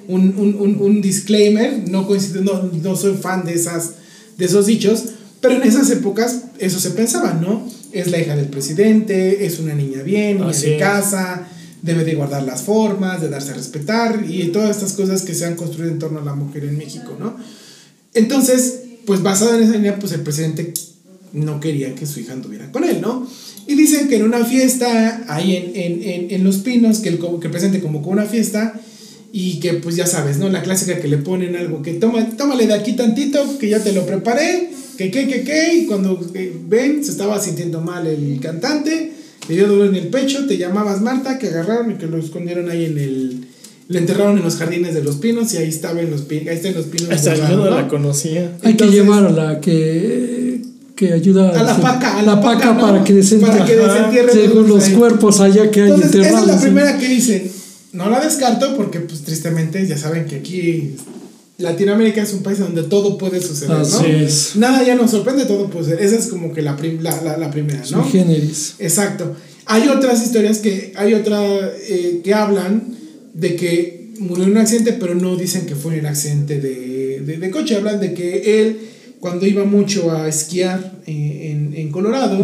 [0.07, 1.87] un, un, un, un disclaimer.
[1.89, 3.91] No, coincide, no, no soy fan de, esas,
[4.37, 5.03] de esos dichos.
[5.41, 7.67] Pero en esas épocas eso se pensaba, ¿no?
[7.99, 11.47] Es la hija del presidente, es una niña bien, niña Así de casa,
[11.81, 15.45] debe de guardar las formas, de darse a respetar y todas estas cosas que se
[15.45, 17.37] han construido en torno a la mujer en México, ¿no?
[18.13, 20.73] Entonces, pues basado en esa línea, pues el presidente
[21.33, 23.27] no quería que su hija anduviera con él, ¿no?
[23.67, 27.19] Y dicen que en una fiesta, ahí en, en, en, en Los Pinos, que el,
[27.19, 28.79] que el presidente convocó una fiesta
[29.37, 30.47] y que pues ya sabes, ¿no?
[30.47, 33.91] La clásica que le ponen algo, que toma, tómale de aquí tantito, que ya te
[33.91, 38.39] lo preparé, que qué, que qué, y cuando eh, ven, se estaba sintiendo mal el
[38.41, 39.11] cantante,
[39.49, 42.69] le dio dolor en el pecho, te llamabas Marta, que agarraron y que lo escondieron
[42.71, 43.47] ahí en el...
[43.89, 46.55] Lo enterraron en los jardines de los pinos y ahí estaba en los, pi- ahí
[46.55, 47.09] está en los pinos.
[47.11, 48.53] Hasta yo no la conocía.
[48.63, 50.61] Hay Entonces- que llevar a la que,
[50.95, 52.81] que ayuda A la paca, a la paca paca, ¿no?
[52.81, 54.93] para que desentierre Para que desentierre según los ahí.
[54.93, 56.47] cuerpos allá que hay Entonces, esa es enterrados.
[56.55, 57.51] la primera que dicen.
[57.95, 60.95] No la descarto porque, pues, tristemente, ya saben que aquí
[61.57, 64.07] Latinoamérica es un país donde todo puede suceder, Así ¿no?
[64.07, 64.55] es.
[64.57, 66.01] Nada ya nos sorprende, todo puede ser.
[66.01, 68.03] Esa es como que la, prim- la, la, la primera, ¿no?
[68.03, 68.75] generis.
[68.79, 69.35] Exacto.
[69.65, 71.41] Hay otras historias que, hay otra
[71.87, 72.83] eh, que hablan
[73.33, 77.21] de que murió en un accidente, pero no dicen que fue en el accidente de,
[77.25, 77.75] de, de coche.
[77.75, 78.77] Hablan de que él,
[79.21, 82.37] cuando iba mucho a esquiar eh, en, en Colorado,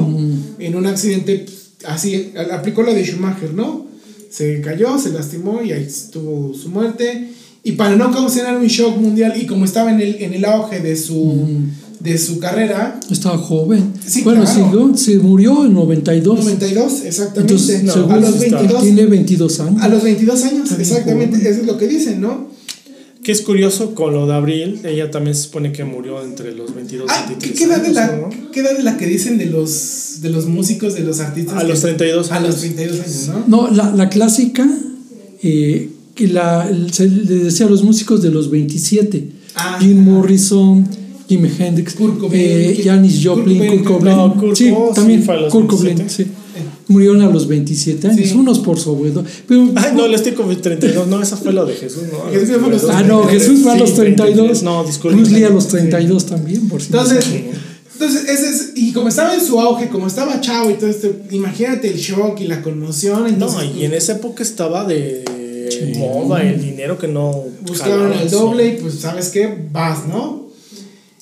[0.60, 3.91] en un accidente, pues, así, aplicó la de Schumacher, ¿no?
[4.32, 7.30] Se cayó, se lastimó y ahí estuvo su muerte.
[7.64, 10.80] Y para no causar un shock mundial, y como estaba en el, en el auge
[10.80, 11.48] de su,
[12.00, 13.94] de su carrera, Estaba joven.
[14.04, 14.56] Sí, bueno, claro.
[14.66, 16.40] siguió- se murió en 92.
[16.40, 17.54] 92, exactamente.
[17.54, 18.58] Entonces, No, según a los sí está.
[18.58, 18.82] 22.
[18.84, 19.82] tiene 22 años.
[19.84, 21.52] A los 22 años, exactamente, joven.
[21.52, 22.48] eso es lo que dicen, ¿no?
[23.24, 26.74] Que es curioso con lo de Abril, ella también se supone que murió entre los
[26.74, 28.52] 22 y Ah, 23 ¿qué, qué edad de años, la, ¿no?
[28.52, 31.56] ¿Qué edad de la que dicen de los, de los músicos, de los artistas?
[31.58, 32.60] A que- los 32 A los años.
[32.62, 33.68] 32 años, ¿no?
[33.68, 34.68] No, la, la clásica,
[35.44, 39.28] eh, que la, se le decía a los músicos de los 27.
[39.56, 39.78] Ah.
[39.80, 40.88] Jim Morrison,
[41.30, 44.16] Jimi Hendrix, Kurt Cobain, eh, Kurt- Janis Kurt Joplin, Cobain, Kurt Cobain.
[44.18, 46.24] no, Kurt sí, Cobain también sí fue a los Kurt Cobain, 27.
[46.24, 46.32] sí.
[46.92, 48.36] Murieron a los 27 años, Sí.
[48.36, 49.24] unos por su abuelo.
[49.48, 51.08] Pero, Ay, no, le estoy con 32.
[51.08, 52.32] No, esa fue lo de Jesús, ¿no?
[52.32, 54.64] Jesús fue a los ah, no, Jesús fue a los Sí, 32.
[54.64, 55.18] No, disculpe.
[55.18, 57.26] Bruce Lee a los 32 también, por no Entonces,
[57.94, 61.10] entonces ese es, y como estaba en su auge, como estaba chavo y todo esto,
[61.32, 65.24] imagínate el shock y la conmoción, entonces No, y en esa época estaba de
[65.98, 67.44] moda el dinero que no.
[67.62, 68.36] buscaron el sí.
[68.36, 70.50] doble y pues sabes qué, vas, ¿no?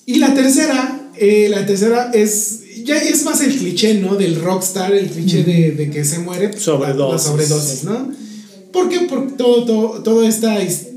[0.06, 4.16] Y la tercera, eh, la tercera es, ya es más el cliché, ¿no?
[4.16, 6.58] Del rockstar, el cliché de, de que se muere.
[6.58, 7.26] Sobredosis.
[7.28, 8.12] La sobredosis, ¿no?
[8.74, 9.00] ¿Por qué?
[9.02, 10.88] Por todo, todo, todo esta, is-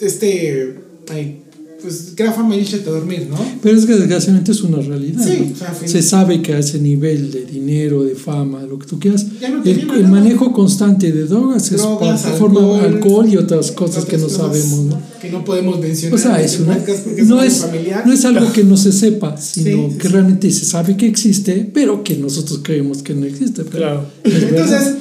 [0.00, 0.76] este,
[1.10, 1.42] ay,
[1.82, 3.36] pues, fama y échate a dormir, ¿no?
[3.62, 5.24] Pero es que desgraciadamente es una realidad.
[5.26, 5.54] Sí, ¿no?
[5.54, 8.98] o sea, Se sabe que a ese nivel de dinero, de fama, lo que tú
[8.98, 11.80] quieras, Ya no te el, el manejo constante de drogas, Drogas, es
[12.26, 14.80] para forma alcohol, alcohol y otras cosas que no sabemos.
[14.86, 15.00] ¿no?
[15.20, 16.18] Que no podemos mencionar.
[16.18, 18.06] O sea, es una- no, algo es, familiar.
[18.06, 20.12] no es algo que no se sepa, sino Sí, sí, que sí.
[20.12, 23.64] realmente se sabe que existe, pero que nosotros creemos que no existe.
[23.64, 24.06] pero Claro.
[24.24, 24.94] Entonces,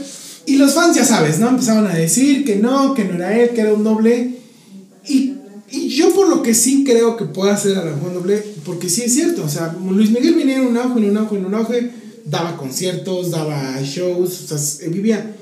[0.45, 1.49] y los fans ya sabes, ¿no?
[1.49, 4.31] Empezaron a decir que no, que no era él, que era un doble.
[5.07, 5.33] Y,
[5.71, 8.89] y yo por lo que sí creo que puede ser a mejor un doble, porque
[8.89, 11.45] sí es cierto, o sea, Luis Miguel venía en un auge, en un auge, en
[11.45, 11.91] un auge,
[12.25, 15.35] daba conciertos, daba shows, o sea, se- vivía.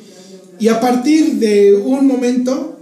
[0.59, 2.79] Y a partir de un momento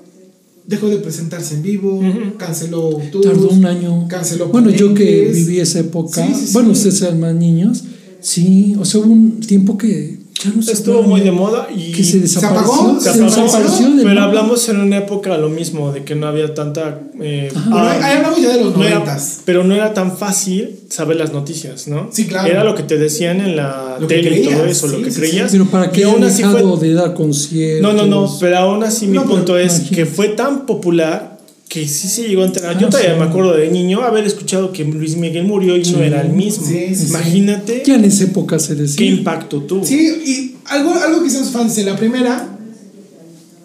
[0.68, 2.02] dejó de presentarse en vivo,
[2.38, 4.08] canceló tours, Tardó un año.
[4.08, 6.54] canceló Bueno, yo que viví esa época, Sí, sí, sí.
[6.54, 7.84] bueno, ustedes eran más niños,
[8.22, 11.92] sí, o sea, hubo un tiempo que ya no se Estuvo muy de- moda y
[11.94, 14.24] que se desapareció, apagó, se, se apagó, desapareció del pero mapa.
[14.26, 17.00] hablamos en una época lo mismo, de que no había tanta...
[17.22, 19.40] eh, ah, ahí hablamos ya de los noventas.
[19.46, 22.10] pero no era tan fácil saber las noticias, ¿no?
[22.12, 22.48] Sí, claro.
[22.50, 25.04] Era lo que te decían en la Lo tele y todo creías, eso, lo sí,
[25.04, 25.52] que sí, creías.
[25.52, 27.82] Pero para hayan aún así fue- de dar conciertos.
[27.82, 29.96] No, no, no, pero aún así mi No, pero punto es imagínate.
[29.96, 31.35] que fue tan popular
[31.76, 32.76] que sí se llegó a enterar.
[32.76, 33.20] Ah, Yo todavía sí.
[33.20, 36.66] me acuerdo de niño haber escuchado que Luis Miguel murió y no era el mismo.
[36.66, 37.08] Sí, sí, sí.
[37.10, 39.06] Imagínate Ya en esa época se qué decía.
[39.08, 39.84] impacto tuvo.
[39.86, 39.96] Sí,
[40.26, 42.58] y algo, algo que hicimos fans en la primera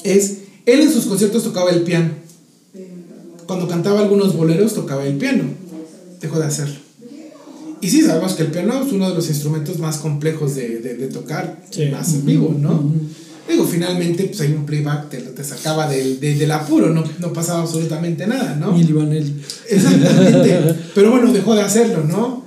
[0.03, 2.11] es, él en sus conciertos tocaba el piano.
[3.47, 5.45] Cuando cantaba algunos boleros tocaba el piano.
[6.21, 6.75] Dejó de hacerlo.
[7.81, 10.95] Y sí, sabemos que el piano es uno de los instrumentos más complejos de, de-
[10.97, 11.87] de tocar, Sí.
[11.87, 12.93] más en vivo, ¿no?
[13.49, 17.33] Digo, finalmente, pues hay un playback, te, te sacaba del, de- del apuro, no, no
[17.33, 18.73] pasaba absolutamente nada, ¿no?
[18.73, 19.35] Milli Vanilli.
[19.69, 20.75] Exactamente.
[20.95, 22.41] Pero bueno, dejó de hacerlo, ¿no?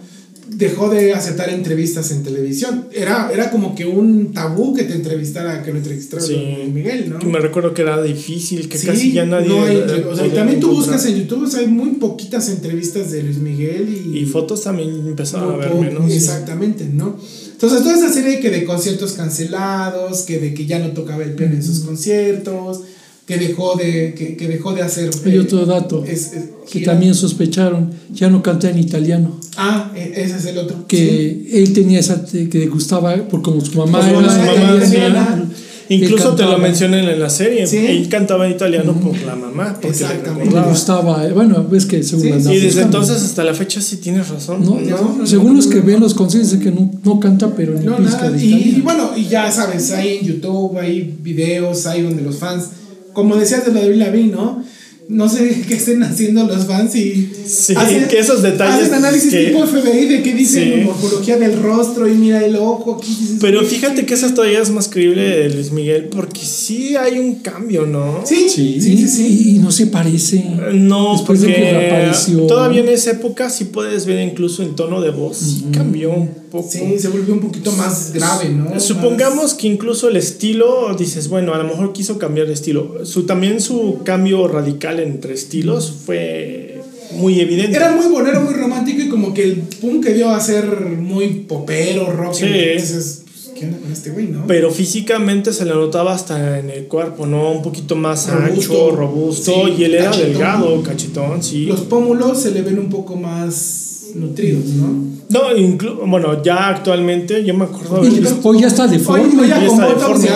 [0.49, 2.85] Dejó de aceptar entrevistas en televisión.
[2.93, 6.35] Era, era como que un tabú que te entrevistara, que lo entrevistara Sí.
[6.35, 7.19] Luis Miguel, ¿no?
[7.29, 9.47] Me recuerdo que era difícil, que Sí, casi ya nadie.
[9.49, 10.95] no hay o sea, y también tú encontrar.
[10.95, 14.61] buscas en YouTube, o sea, hay muy poquitas entrevistas de Luis Miguel y, Y fotos
[14.61, 16.11] también empezaron a ver menos.
[16.11, 17.17] Exactamente, ¿no?
[17.63, 21.31] Entonces, toda esa serie que de conciertos cancelados, que de que ya no tocaba el
[21.31, 22.81] piano en sus conciertos,
[23.25, 25.09] que dejó de, que, que dejó de hacer.
[25.25, 29.93] Hay eh, otro dato es- es- que también sospecharon, ya no canta en italiano, Ah,
[29.95, 30.85] e- ese es el otro.
[30.87, 31.49] que Sí.
[31.57, 35.49] él tenía esa, que le gustaba, por como su mamá era su mamá.
[35.89, 37.67] Incluso te lo mencionan en la serie.
[37.67, 37.77] Sí.
[37.77, 39.73] Él cantaba en italiano por la mamá.
[39.81, 40.39] Porque le Exactamente.
[40.39, 40.69] Le recordaba.
[40.71, 42.97] gustaba, eh, bueno, ves que según Sí, andaba Y desde buscando.
[42.99, 44.63] entonces hasta la fecha sí tienes razón.
[44.63, 47.85] No, No, según los que ven los conciertos, dice que no, no canta, pero ni
[47.85, 48.29] No, pizca nada.
[48.31, 48.83] de Y, italiano.
[48.83, 52.65] bueno, y ya sabes, hay en YouTube, hay videos, hay donde los fans,
[53.13, 54.63] como decías de lo de Bill ¿no?
[55.09, 57.75] No sé qué estén haciendo los fans y Sí,
[58.09, 60.81] que esos detalles hacen análisis que- tipo FBI de que dicen Sí.
[60.85, 62.95] morfología del rostro y mira el ojo.
[62.95, 66.39] aquí dices, Pero "Güey, fíjate que esa todavía es más creíble de Luis Miguel porque
[66.41, 68.21] sí hay un cambio, ¿no?
[68.25, 69.07] Sí, Sí, sí, sí.
[69.07, 69.49] sí.
[69.55, 70.43] y no se parece.
[70.73, 72.37] No, Después de que porque reapareció.
[72.47, 76.29] todavía en esa época sí puedes ver incluso en tono de voz, sí cambió un
[76.53, 76.69] poco.
[76.71, 78.79] Sí, se volvió un poquito más grave, ¿no?
[78.79, 83.05] Supongamos que incluso el estilo, dices, bueno, a lo mejor quiso cambiar de estilo.
[83.05, 86.81] Su, también su cambio radical entre estilos fue
[87.15, 87.75] muy evidente.
[87.75, 91.27] Era muy bonero, muy romántico y como que el punk que dio a ser muy
[91.47, 92.35] popero, rock.
[92.35, 92.45] Sí.
[92.45, 94.45] Entonces, pues, ¿qué onda con este güey, no?
[94.45, 97.51] Pero físicamente se le notaba hasta en el cuerpo, ¿no?
[97.51, 98.73] Un poquito más Robusto.
[98.73, 99.51] ancho, robusto.
[99.65, 100.31] Sí, y él era cachetón.
[100.31, 101.65] delgado, cachetón, sí.
[101.65, 103.82] Los pómulos se le ven un poco más
[104.15, 105.13] nutridos, ¿no?
[105.29, 108.01] No, inclu- bueno, ya actualmente, yo me acuerdo.
[108.43, 109.23] Hoy ya está deforme.
[109.25, 110.27] Hoy, hoy ya está deforme.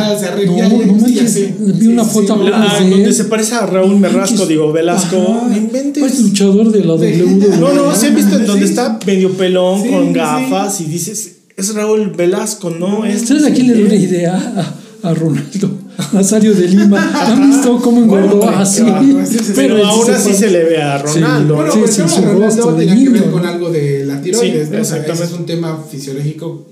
[1.59, 3.13] vi una foto sí, Ah, de donde él.
[3.13, 5.17] se parece a Raúl Merrasco, digo, Velasco.
[5.17, 5.47] Ajá.
[5.49, 6.03] No inventes.
[6.03, 7.57] Es luchador de la WWE.
[7.59, 8.71] No, no, se ha visto en donde Sí.
[8.73, 10.13] está medio pelón, Sí, con sí.
[10.13, 13.21] gafas, y dices, es Raúl Velasco, no es.
[13.27, 14.75] ¿Sabes a quién le dio una idea?
[15.03, 15.69] A, a Ronaldo
[16.13, 17.11] Nazario de Lima.
[17.25, 18.81] ¿Han visto cómo engordó Bueno, así?
[18.83, 19.85] es- Pero él
[20.23, 21.55] sí se le ve a Ronaldo.
[21.55, 24.21] Bueno, Sí, pues sí, su rostro de tenía que ver niño, con algo de la
[24.21, 24.81] tiroides, Sí, ¿no?
[24.81, 26.67] O sea, ese es un tema fisiológico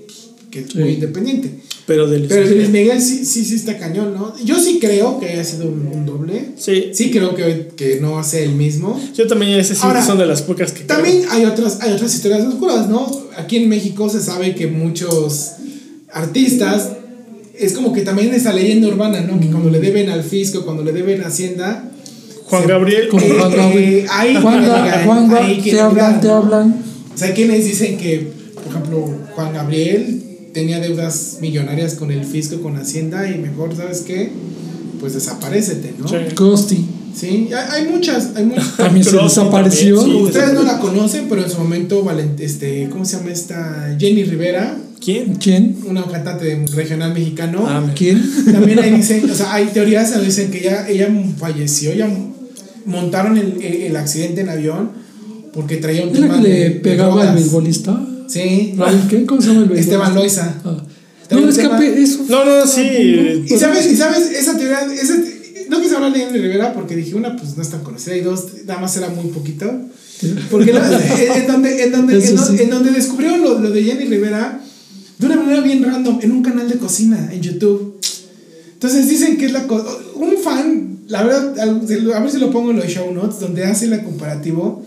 [0.50, 0.78] que es Sí.
[0.78, 1.60] muy independiente.
[1.86, 2.22] Pero del.
[2.26, 4.34] Pero el de Luis Miguel sí, sí, sí está cañón, ¿no?
[4.44, 6.50] Yo sí creo que haya sido un, un doble.
[6.56, 6.90] Sí.
[6.92, 9.00] Sí creo que, que no sea el mismo.
[9.16, 10.84] Yo también, ese sí Ahora, son de las pocas que.
[10.84, 10.96] creo.
[10.96, 13.06] También hay otras, hay otras historias oscuras, ¿no?
[13.36, 15.52] Aquí en México se sabe que muchos
[16.12, 16.90] artistas
[17.58, 19.38] es como que también esa leyenda urbana, ¿no?
[19.40, 21.90] Que cuando le deben al fisco, cuando le deben a Hacienda.
[22.44, 23.08] Juan se- Gabriel.
[23.08, 24.06] Como Eh, Juan eh, Gabriel.
[24.10, 24.64] ahí Juan,
[25.04, 26.82] Juan Ga- ahí te hablan, te hablan.
[27.14, 32.24] O sea, hay quienes dicen que, por ejemplo, Juan Gabriel tenía deudas millonarias con el
[32.24, 34.30] fisco, con Hacienda, y mejor, ¿sabes qué?
[35.00, 36.08] Pues desaparecete, ¿no?
[36.08, 36.16] Sí.
[36.34, 36.84] Costi.
[37.18, 38.76] Sí, hay, muchas, hay muchas.
[38.76, 39.96] También se desapareció.
[40.00, 40.22] también, sí.
[40.24, 43.96] Ustedes no la conocen, pero en su momento, Valent- este, ¿cómo se llama esta?
[43.98, 45.34] Jenny Rivera, ¿Quién?
[45.36, 45.76] ¿Quién?
[45.86, 47.64] una cantante de regional mexicano.
[47.66, 48.22] Ah, ¿Quién?
[48.52, 51.08] También ahí dicen, o sea, hay teorías que dicen que ella, ella
[51.38, 52.08] falleció, ya
[52.84, 54.90] montaron el, el accidente en avión
[55.52, 57.98] porque traía un ¿Es la tema que de- le de pegaba al beisbolista?
[58.28, 58.74] Sí.
[59.26, 59.80] ¿Cómo se llama el beisbolista?
[59.80, 60.54] Esteban Loaiza.
[60.64, 60.82] Ah.
[61.30, 62.24] No, eso.
[62.28, 63.44] No, no, sí.
[63.46, 65.14] Y sabes, y sabes, esa teoría, esa,
[65.68, 68.20] no quise hablar de Jenny Rivera porque dije, una, pues no es tan conocida, y
[68.20, 69.70] dos, nada más era muy poquito.
[70.50, 70.88] Porque la-
[71.36, 74.60] en, donde, en, donde, en, donde- en donde descubrieron lo, lo de Jenny Rivera
[75.18, 77.98] de una manera bien random en un canal de cocina en YouTube.
[78.74, 79.84] Entonces dicen que es la co-
[80.16, 83.86] un fan, la verdad, a ver si lo pongo en los show notes, donde hace
[83.86, 84.84] el comparativo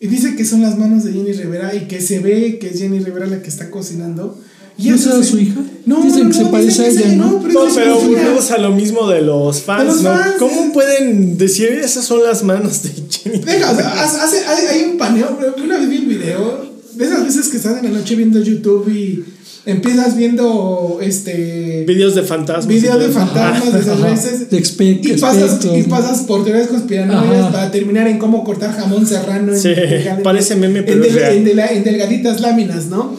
[0.00, 2.78] y dice que son las manos de Jenny Rivera y que se ve que es
[2.78, 4.38] Jenny Rivera la que está cocinando.
[4.78, 5.60] Y ¿No eso será se- su hija?
[5.86, 7.40] No, Dicen no, que se no, parece a ella, ¿no?
[7.42, 10.10] pero es volvemos a lo mismo de los fans, ¿no?
[10.16, 10.34] fans.
[10.38, 13.38] ¿Cómo pueden decir esas son las manos de Jenny?
[13.44, 17.04] Venga, o sea, hace- hace- hay, hay un paneo, una vez vi un video, de
[17.04, 19.24] esas veces que estás en la noche viendo YouTube y
[19.66, 22.66] empiezas viendo este Videos de fantasmas.
[22.68, 24.46] videos de fantasmas de esas veces
[24.90, 27.52] y pasas, y pasas por teorías conspiranoias Ajá.
[27.52, 31.22] para terminar en cómo cortar jamón serrano en, Sí, en- parece meme, pero es del-
[31.22, 31.34] real.
[31.36, 33.16] en dela- en delgaditas láminas, ¿no?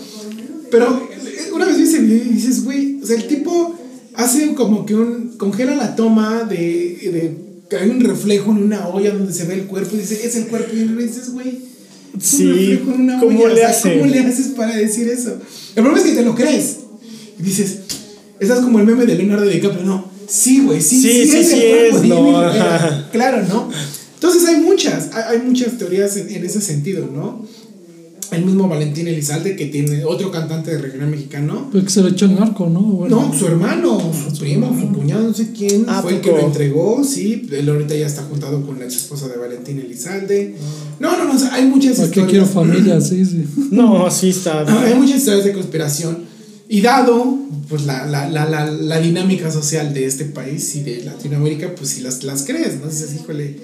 [0.72, 1.09] Pero
[2.00, 3.76] video y dices, güey, o sea, el tipo
[4.16, 7.38] hace como que un congela la toma de, de
[7.70, 10.36] que hay un reflejo en una olla donde se ve el cuerpo y dice, es
[10.36, 11.60] el cuerpo y dices, güey,
[12.14, 13.94] un Sí, reflejo en una ¿cómo olla, le o sea?
[13.94, 15.38] ¿Cómo le haces para decir eso?
[15.76, 16.78] El problema es que te lo crees.
[17.40, 17.80] Y dices,
[18.40, 20.10] estás como el meme de Leonardo DiCaprio, no.
[20.28, 22.52] Sí, güey, sí, Sí, sí, sí, es sí el es, no.
[23.12, 23.70] Claro, ¿no?
[24.16, 27.46] Entonces hay muchas, hay, hay muchas teorías en, en ese sentido, ¿no?
[28.32, 31.70] El mismo Valentín Elizalde, que tiene otro cantante de regional mexicano.
[31.72, 32.82] Porque se lo echó el narco, ¿no?
[32.82, 36.32] Bueno, No, su hermano, su primo, su cuñado, no sé quién, Ah, fue el que
[36.32, 37.48] lo entregó, sí.
[37.52, 40.56] Él ahorita ya está juntado con la ex esposa de Valentín Elizalde.
[41.00, 42.30] No, no, no, o sea, hay muchas ¿Para qué historias.
[42.30, 43.02] quiero familia?
[43.02, 43.46] Sí, sí.
[43.72, 44.64] No, sí está.
[44.68, 46.29] Ah, Hay muchas historias de conspiración.
[46.72, 47.36] Y dado
[47.68, 51.90] pues, la, la, la, la, la dinámica social de este país y de Latinoamérica, pues
[51.90, 52.88] si las, las crees, ¿no?
[52.88, 53.56] Dices, híjole,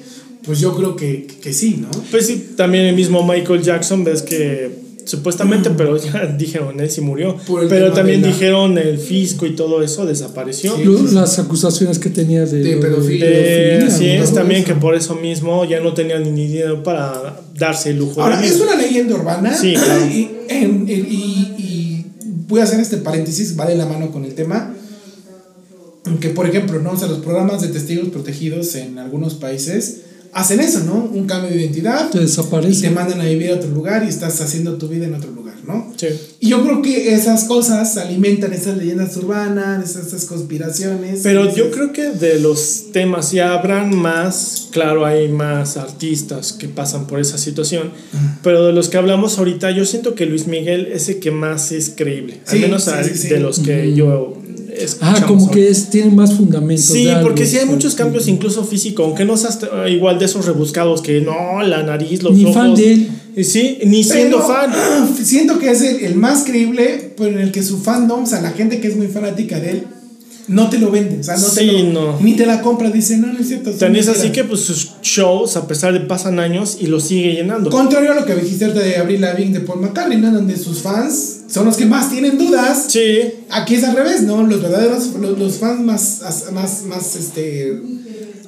[0.44, 1.90] pues yo creo que, que sí, ¿no?
[2.10, 7.02] Pues sí, también el mismo Michael Jackson, ves que supuestamente, pero ya dijeron, él sí
[7.02, 7.38] murió.
[7.70, 10.76] Pero también de la- dijeron el fisco y todo eso desapareció.
[10.76, 10.84] Sí.
[10.84, 13.86] Lo- las acusaciones que tenía de, De pedofilia.
[13.88, 14.24] Así ¿no?
[14.24, 14.74] es, también eso.
[14.74, 18.48] que por eso mismo ya no tenían ni dinero para darse el lujo Ahora, de
[18.48, 19.56] es una leyenda urbana.
[19.56, 20.06] Sí, claro.
[20.08, 21.35] Y, en- en- y
[22.48, 24.74] voy a hacer este paréntesis, va de la mano con el tema.
[26.20, 26.92] Que, por ejemplo, ¿no?
[26.92, 30.02] O sea, los programas de testigos protegidos en algunos países
[30.34, 30.96] hacen eso, ¿no?
[30.96, 32.10] Un cambio de identidad.
[32.10, 32.90] Te y te desaparece.
[32.92, 35.94] mandan a vivir a otro lugar y estás haciendo tu vida en otro lugar, ¿no?
[35.98, 36.08] Sí.
[36.40, 41.22] Y yo creo que esas cosas alimentan esas leyendas urbanas, esas, conspiraciones.
[41.24, 46.54] Pero Esas- yo creo que de los temas ya habrán más, claro, hay más artistas
[46.54, 47.92] que pasan por esa situación,
[48.44, 51.72] pero de los que hablamos ahorita, yo siento que Luis Miguel es el que más
[51.72, 53.28] es creíble, al menos sí, sí.
[53.28, 54.38] de los que yo
[55.02, 56.86] Ah, como que es, tiene más fundamentos.
[56.86, 57.28] Sí, algo.
[57.28, 57.98] porque sí hay muchos Sí.
[57.98, 62.24] cambios, incluso físico, aunque no seas eh, igual de esos rebuscados que no, la nariz,
[62.24, 62.56] los Ni ojos.
[62.56, 63.10] fan de él.
[63.44, 64.72] Sí, ni siendo fan.
[65.24, 68.42] Siento que es el, el más creíble, pero en el que su fandom, o sea,
[68.42, 69.84] la gente que es muy fanática de él,
[70.48, 71.20] no te lo vende.
[71.20, 72.20] O sea, no te Sí, lo, no.
[72.20, 73.72] Ni te la compra, dice, no, no es cierto.
[73.72, 74.12] Tan es mentira".
[74.12, 77.70] así que pues sus shows, a pesar de pasan años, y los sigue llenando.
[77.70, 80.32] Contrario a lo que dijiste de Avril Lavigne de Paul McCartney, ¿no?
[80.32, 82.86] Donde sus fans son los que más tienen dudas.
[82.90, 84.44] Sí, Aquí es al revés, ¿no?
[84.46, 86.22] Los verdaderos, los, los fans más,
[86.54, 87.80] más, más, este,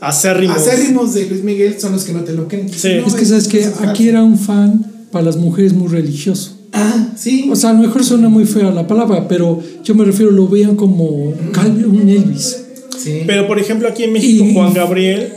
[0.02, 0.58] acérrimos.
[0.58, 2.70] acérrimos de Luis Miguel son los que no te lo creen.
[2.70, 2.96] Sí.
[3.00, 6.57] No, Es que sabes que aquí era un fan para las mujeres muy religioso.
[6.78, 7.50] Ah, sí.
[7.52, 10.48] O sea, a lo mejor suena muy fea la palabra, pero yo me refiero, lo
[10.48, 12.58] veían como Calvin, un Elvis.
[12.98, 13.22] sí.
[13.26, 15.34] Pero por ejemplo aquí en México Y- Juan Gabriel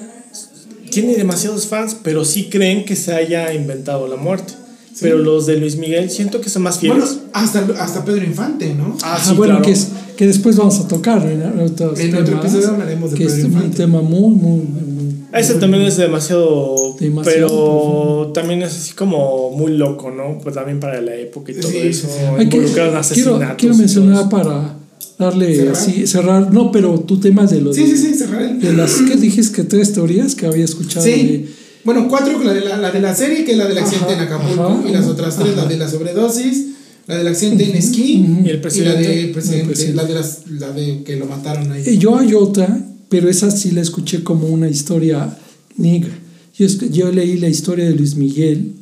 [0.91, 4.55] tiene demasiados fans, pero sí creen que se haya inventado la muerte.
[5.01, 6.99] Pero los de Luis Miguel siento que son más fieles.
[7.05, 8.97] bueno, hasta, hasta Pedro Infante, ¿no?
[9.03, 9.65] ah, Ah, sí, bueno, claro.
[9.65, 13.33] que, es, que después vamos a tocar en En otro episodio hablaremos de que es
[13.35, 13.77] Pedro un Infante.
[13.79, 15.00] tema muy, muy, muy-
[15.33, 20.39] Ese también es demasiado, Demasiado pero también es así como muy loco, ¿no?
[20.43, 22.09] Pues también para la época y todo Sí, eso.
[22.09, 22.25] sí, sí.
[22.37, 23.57] Hay que- Involucraron quiero, asesinatos.
[23.57, 24.77] quiero todo mencionar para
[25.19, 25.73] darle ¿Cerrar?
[25.77, 28.61] así, cerrar, no, pero tu tema de los Sí, sí, sí, cerrar el.
[28.61, 31.11] de las que dijiste que tres teorías que había escuchado Sí.
[31.13, 31.49] de-
[31.85, 34.23] Bueno, cuatro, la de la, la de la serie, que es la del accidente Ajá,
[34.23, 36.67] en Acapulco, ajá, y las otras tres, la de la sobredosis,
[37.07, 39.09] la del accidente en esquí, Y el y la presidente.
[39.09, 39.97] de presidente, El presidente.
[39.97, 41.83] la de las, la de que lo mataron ahí.
[41.87, 45.37] Y yo hay otra, pero esa sí la escuché como una historia
[45.77, 46.13] negra.
[46.57, 48.73] Yo, es- yo leí la historia de Luis Miguel.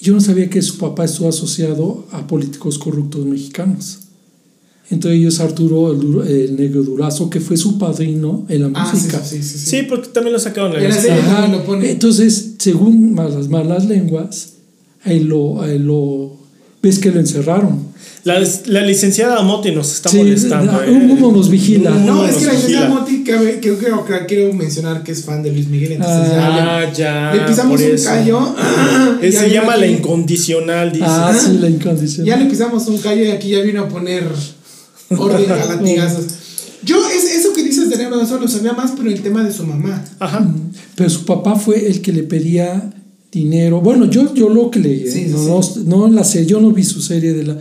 [0.00, 3.98] Yo no sabía que su papá estuvo asociado a políticos corruptos mexicanos.
[4.90, 8.90] Entre ellos Arturo el, Duro- el Negro Durazo, que fue su padrino en la Ah,
[8.92, 9.22] música.
[9.24, 9.66] sí, sí, sí.
[9.66, 10.78] Sí, porque también lo sacaron la
[11.14, 11.48] Ajá.
[11.48, 11.90] lo pone.
[11.90, 14.50] Entonces, según las malas lenguas,
[15.04, 16.33] ahí lo, ahí lo
[16.88, 17.92] ves que lo encerraron.
[18.24, 20.72] La, la licenciada Moti nos está Sí, molestando.
[20.72, 20.90] da- ¿eh?
[21.10, 21.90] uno nos vigila.
[21.90, 22.88] No, es que la licenciada.
[22.88, 26.84] Moti, que, que, que- que quiero mencionar que es fan de Luis Miguel, entonces Ah,
[26.90, 27.34] ya, ya.
[27.34, 28.04] le, pisamos un eso.
[28.08, 28.54] callo.
[29.22, 31.04] Y Se ya llama la incondicional, dice.
[31.06, 32.38] Ah, sí, la Ya incondicional.
[32.44, 34.24] le pisamos un callo y aquí ya vino a poner
[35.10, 36.24] orden a latigazos.
[36.82, 39.50] Yo, es, eso que dices de Negro eso lo sabía más, pero el tema de
[39.52, 40.04] su mamá.
[40.18, 40.46] Ajá.
[40.96, 42.90] Pero su papá fue el que le pedía
[43.34, 43.80] dinero.
[43.80, 45.10] Bueno, yo, yo lo que leí, ¿eh?
[45.10, 45.82] Sí, no, sí.
[45.86, 47.58] no, en la serie, yo no vi su serie de la.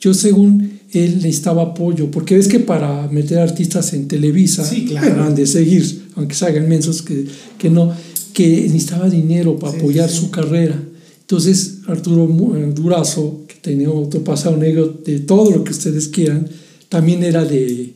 [0.00, 5.30] Yo según él necesitaba apoyo, porque ves que para meter artistas en Televisa, Sí, claro.
[5.34, 7.26] de seguir, aunque se hagan mensos que,
[7.58, 7.92] que no,
[8.32, 10.80] que necesitaba dinero para apoyar su carrera.
[11.20, 16.48] Entonces Arturo eh, Durazo, que tenía otro pasado negro de todo lo que ustedes quieran,
[16.88, 17.94] también era de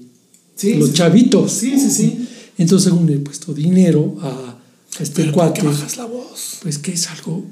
[0.76, 1.52] los chavitos.
[1.52, 2.26] Sí, sí, sí.
[2.58, 4.59] Entonces, según le he puesto dinero a
[4.98, 6.58] este Pero ¿por cuate, qué bajas la voz?
[6.62, 7.44] pues que es algo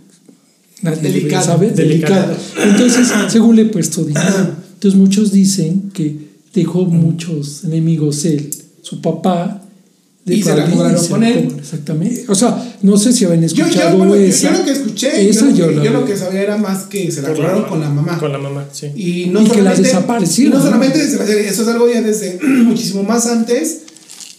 [0.82, 1.44] nadie Delicado.
[1.46, 2.28] saber, Delicado.
[2.28, 2.70] delicado.
[2.70, 4.56] Entonces, según le he puesto dinero.
[4.74, 8.50] Entonces, muchos dicen que dejó muchos enemigos él,
[8.82, 9.62] su papá.
[10.26, 11.48] Y se la cobraron con él.
[11.58, 12.26] Exactamente.
[12.28, 14.52] O sea, no sé si habían Yo, escuchado yo, bueno, yo- esa.
[14.52, 17.10] yo lo que escuché, esa yo, yo lo yo lo que sabía era más que
[17.10, 18.18] se la cobraron con la mamá.
[18.18, 18.88] Con la mamá, sí.
[18.94, 20.64] Y, no Y que la solamente- desaparecieron, No ¿no?
[20.66, 23.78] solamente eso es algo ya desde muchísimo más antes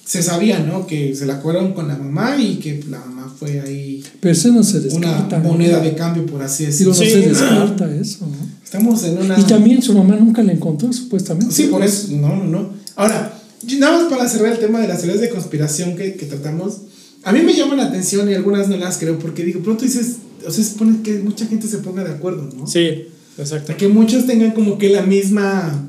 [0.10, 0.88] se sabía, ¿no?
[0.88, 4.51] Que se la cobraron con la mamá y que la mamá fue ahí Pero ese
[4.51, 5.38] no se una descarta.
[5.38, 5.49] ¿no?
[5.51, 6.93] moneda de cambio, por así decirlo.
[6.93, 7.12] no Sí.
[7.12, 8.26] se descarta eso.
[8.26, 8.36] ¿no?
[8.64, 9.39] Estamos en una.
[9.39, 11.53] Y también su mamá nunca la encontró, supuestamente.
[11.53, 12.07] Sí, por eso.
[12.14, 12.70] No, no, no.
[12.95, 13.39] Ahora,
[13.78, 16.78] nada más para cerrar el tema de las teorías de conspiración que, que tratamos.
[17.24, 20.16] A mí me llama la atención y algunas no las creo porque digo, pronto dices,
[20.39, 22.66] o sea, se supone que mucha gente se ponga de acuerdo, ¿no?
[22.66, 23.03] Sí,
[23.38, 23.78] exacto.
[23.78, 25.88] Que muchos tengan como que la misma,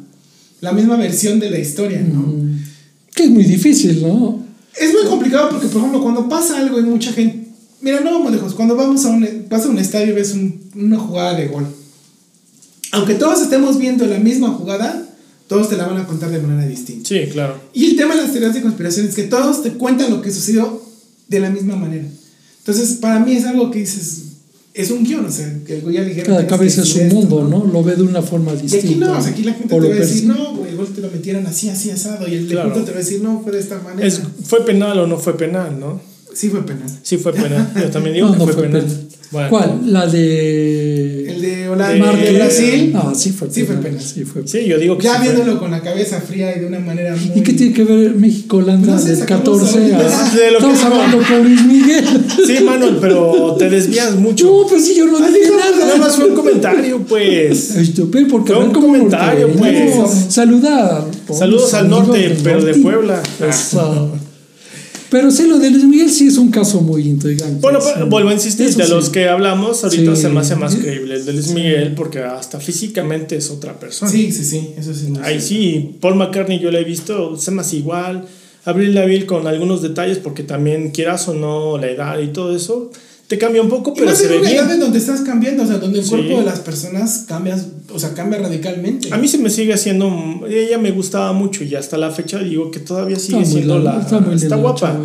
[0.60, 2.20] la misma versión de la historia, ¿no?
[2.20, 2.49] Mm,
[3.20, 4.42] Que es muy difícil, ¿no?
[4.80, 7.48] Es muy complicado porque, por ejemplo, cuando pasa algo y mucha gente.
[7.82, 8.54] Mira, no vamos lejos.
[8.54, 11.66] Cuando vamos a un, vas a un estadio y ves un- una jugada de gol.
[12.92, 15.06] Aunque todos estemos viendo la misma jugada,
[15.48, 17.06] todos te la van a contar de manera distinta.
[17.06, 17.60] Sí, claro.
[17.74, 20.30] Y el tema de las teorías de conspiración es que todos te cuentan lo que
[20.32, 20.80] sucedió
[21.28, 22.06] de la misma manera.
[22.60, 24.22] Entonces, para mí es algo que dices.
[24.72, 26.26] Es un guion, o sea, que ya dijeron.
[26.26, 27.64] Cada que cabeza es un esto, mundo, ¿no?
[27.64, 28.86] Lo ve de una forma Y distinta.
[28.86, 30.88] aquí no, o sea, aquí la gente te va a decir, no, güey, el gol
[30.94, 32.28] te lo metieron así, así, asado.
[32.28, 32.72] Y el de Claro.
[32.72, 34.06] punto te va a decir, no, fue de esta manera.
[34.06, 36.00] Es, ¿Fue penal o no fue penal, no?
[36.34, 36.88] Sí, fue penal.
[37.02, 37.72] Sí fue penal.
[37.74, 38.82] Yo también digo No, que no fue, fue penal.
[38.82, 39.06] penal.
[39.32, 39.48] Bueno.
[39.48, 39.80] ¿Cuál?
[39.92, 41.30] La de.
[41.30, 42.92] El de Holanda, De- Mar de Brasil.
[42.96, 43.82] Ah, sí fue Sí fue penal.
[43.92, 44.02] penal.
[44.02, 46.66] Sí fue Sí, yo digo que Ya sí viéndolo con la cabeza fría y de
[46.66, 47.38] una manera muy.
[47.38, 49.98] ¿Y qué tiene que ver México-Holanda No del sacamos 14 a.?
[50.34, 50.86] De lo que Estamos dijo.
[50.86, 52.04] hablando con Luis Miguel.
[52.44, 54.46] Sí, Manuel, pero te desvías mucho.
[54.46, 55.96] No, pues sí, yo no dije Nada nada.
[55.96, 57.70] más fue un comentario, pues.
[57.76, 60.10] Estupendo, porque Fue un comentario, pues.
[60.28, 61.06] Saluda.
[61.28, 62.74] a Saludos al norte, pero de.
[62.74, 63.22] Puebla.
[63.48, 64.10] Eso.
[65.10, 67.58] Pero sí, lo de Luis Miguel sí es un caso muy intrigante.
[67.60, 68.90] Bueno, pero vuelvo a insistir, Eso de sí.
[68.90, 70.22] los que hablamos, ahorita Sí.
[70.22, 74.10] se me hace más creíble el de Luis Miguel, porque hasta físicamente es otra persona.
[74.10, 75.04] Sí, sí, sí, eso sí.
[75.04, 78.26] es muy Ahí sí, Paul McCartney yo lo he visto, se más igual.
[78.64, 82.90] Abril Lavigne con algunos detalles, porque también quieras o no, la edad y todo eso,
[83.30, 84.74] te cambia un poco, Y pero más se en ve una edad bien.
[84.74, 86.10] en donde estás cambiando, o sea, donde el Sí.
[86.10, 87.56] cuerpo de las personas cambia,
[87.94, 89.08] o sea, cambia radicalmente.
[89.12, 90.10] A mí se me sigue haciendo,
[90.50, 93.74] ella me gustaba mucho y hasta la fecha digo que todavía Está sigue muy siendo
[93.76, 94.00] linda, la...
[94.02, 94.98] está muy la guapa.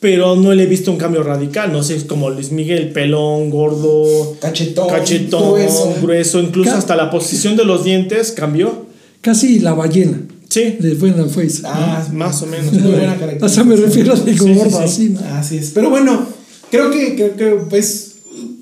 [0.00, 3.50] Pero no le he visto un cambio radical, no sé, es como Luis Miguel, pelón,
[3.50, 5.94] gordo, Cachetón, cachetón, grueso.
[6.00, 8.86] grueso, incluso Ca- hasta la posición de los dientes cambió.
[9.20, 11.64] Casi la ballena Sí, de Brendan Fraser.
[11.66, 12.72] Ah, más o menos.
[12.72, 13.48] Muy buena O característica.
[13.48, 14.50] sea, me refiero a de sí.
[14.80, 15.20] así, ¿no?
[15.34, 15.72] Así es.
[15.74, 16.26] Pero bueno,
[16.70, 18.12] creo que, creo que pues,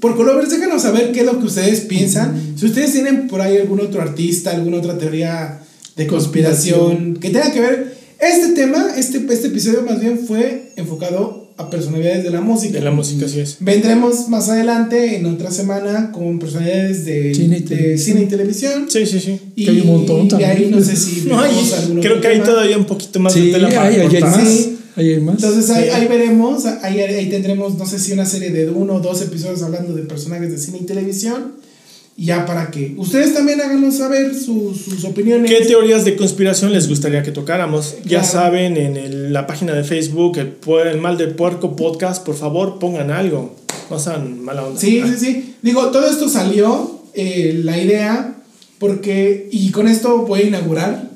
[0.00, 2.54] por Colovers, déjanos saber qué es lo que ustedes piensan.
[2.57, 5.61] Si ustedes tienen por ahí algún otro artista, alguna otra teoría
[5.96, 7.96] de conspiración que tenga que ver.
[8.18, 12.74] Este tema, este, este episodio más bien fue enfocado a personalidades de la música.
[12.78, 13.57] De la música, sí es.
[13.61, 17.98] Vendremos más adelante, en otra semana, con personalidades de Cine y de televisión.
[17.98, 18.86] cine y televisión.
[18.88, 19.40] Sí, sí, sí.
[19.54, 20.70] Y Que hay un montón de ahí también.
[20.72, 22.44] no sé si No, ahí, algún creo que hay tema.
[22.46, 24.46] todavía un poquito más Sí, de tela para hay, hay, hay.
[24.46, 24.76] Sí.
[24.97, 25.36] Ahí hay más.
[25.36, 25.90] Entonces ahí, Sí.
[25.90, 29.62] ahí veremos, ahí, ahí tendremos, no sé si una serie de uno o dos episodios
[29.62, 31.55] hablando de personajes de cine y televisión.
[32.18, 35.51] Ya para que ustedes también háganos saber sus, sus opiniones.
[35.51, 37.97] ¿Qué teorías de conspiración les gustaría que tocáramos?
[38.05, 38.26] Ya Claro.
[38.26, 40.55] saben, en el- la página de Facebook, el,
[40.88, 43.55] el Mal del Puerco Podcast, por favor, pongan algo.
[43.90, 44.80] No sean mala onda.
[44.80, 45.55] Sí, sí, sí.
[45.61, 48.34] Digo, todo esto salió, eh, la idea,
[48.78, 51.11] porque, y con esto voy a inaugurar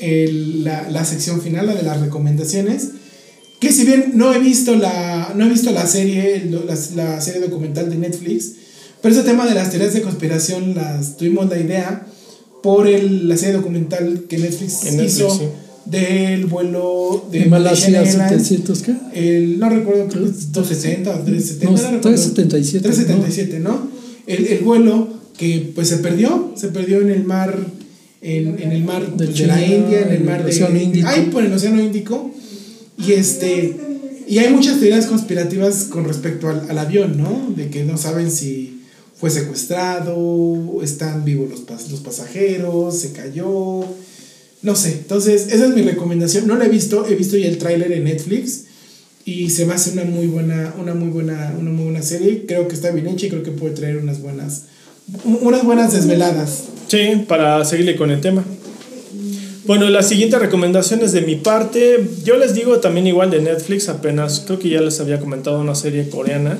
[0.00, 2.88] el- la, la sección final, la de las recomendaciones.
[3.60, 7.40] Que si bien no he visto la, no he visto la serie, la, la serie
[7.40, 8.52] documental de Netflix,
[9.02, 12.06] pero ese tema de las teorías de conspiración las tuvimos la idea
[12.62, 15.44] por el, la serie documental que Netflix, Netflix, hizo sí.
[15.86, 18.46] del vuelo de De Malasia Malaysian Airlines.
[18.48, 18.94] 700, ¿qué?
[19.14, 21.66] El, no recuerdo, creo que es 270 o 370.
[21.66, 22.00] No, recuerdo.
[22.00, 23.88] 377, 377, ¿no?
[24.26, 27.56] El, el vuelo que pues se perdió, se perdió en el mar,
[28.20, 30.50] en, en el mar De pues, de, la China, India, en el mar el de
[30.50, 31.08] Océano Índico.
[31.08, 32.30] Ay, por el Océano Índico.
[32.98, 33.76] Y este
[34.26, 37.52] y hay muchas teorías conspirativas con respecto al, al avión, ¿no?
[37.56, 38.82] De que no saben si
[39.16, 43.84] fue secuestrado, están vivos los, pas- los pasajeros, se cayó.
[44.62, 46.46] No sé, entonces esa es mi recomendación.
[46.46, 48.64] No la he visto, he visto ya el tráiler en Netflix
[49.24, 52.44] y se me hace una muy buena, una muy buena, una muy buena serie.
[52.46, 54.64] Creo que está bien hecha y creo que puede traer unas buenas,
[55.24, 56.64] unas buenas desveladas.
[56.88, 58.44] Sí, para seguirle con el tema.
[59.68, 62.00] Bueno, la siguiente recomendación es de mi parte.
[62.24, 65.74] Yo les digo también igual de Netflix, apenas creo que ya les había comentado una
[65.74, 66.56] serie coreana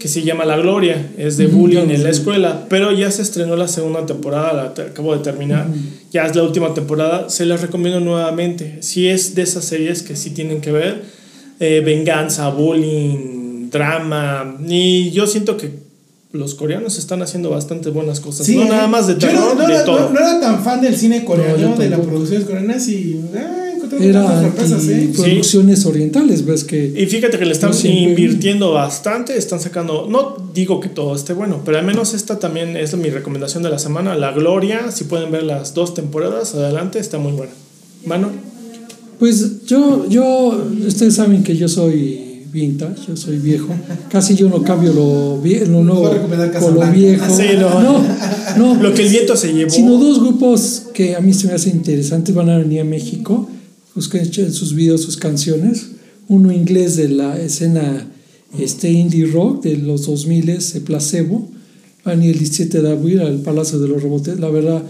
[0.00, 3.20] que se llama La Gloria, es de Ujú, bullying en la escuela, pero ya se
[3.20, 5.66] estrenó la segunda temporada, la te- acabo de terminar,
[6.12, 8.78] ya es la última temporada, se las recomiendo nuevamente.
[8.80, 11.02] Si es de esas series que sí tienen que ver,
[11.60, 15.68] eh, venganza, bullying, drama, y yo siento que
[16.32, 18.68] los coreanos están haciendo bastante buenas cosas, no ¿eh?
[18.68, 19.98] nada más de Yo terror, no, no de era, todo.
[20.00, 24.08] no- no era tan fan del cine coreano, de las producciones coreanas y ay, encontré
[24.10, 25.10] Era muchas sorpresas, ¿eh?
[25.16, 30.80] producciones orientales, ves que Y fíjate que le están invirtiendo bastante, están sacando, no digo
[30.80, 34.14] que todo esté bueno, pero al menos esta también es mi recomendación de la semana,
[34.14, 37.52] La Gloria, si pueden ver las dos temporadas, adelante, está muy buena.
[38.04, 38.28] Mano,
[39.18, 43.74] Pues yo, yo, ustedes saben que yo soy vintage, yo soy viejo.
[44.10, 46.10] Casi yo no cambio lo, vie- lo nuevo
[46.60, 47.34] con lo viejo.
[47.34, 47.82] Sí, no.
[47.82, 48.04] no,
[48.56, 49.70] no, lo que el viento se llevó.
[49.70, 53.48] sino dos grupos que a mí se me hacen interesantes van a venir a México.
[53.94, 55.86] Busquen en sus videos sus canciones.
[56.28, 58.06] Uno inglés de la escena
[58.58, 61.48] este indie rock de los 2000 es Placebo.
[62.04, 64.38] Van a ir el 17 de abril al Palacio de los Rebotes.
[64.40, 64.82] La verdad,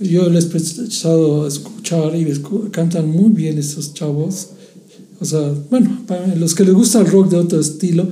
[0.00, 2.26] yo les he empezado a escuchar y
[2.70, 4.48] cantan muy bien esos chavos.
[5.20, 8.06] O sea, bueno, para los que les gusta el rock de otro estilo,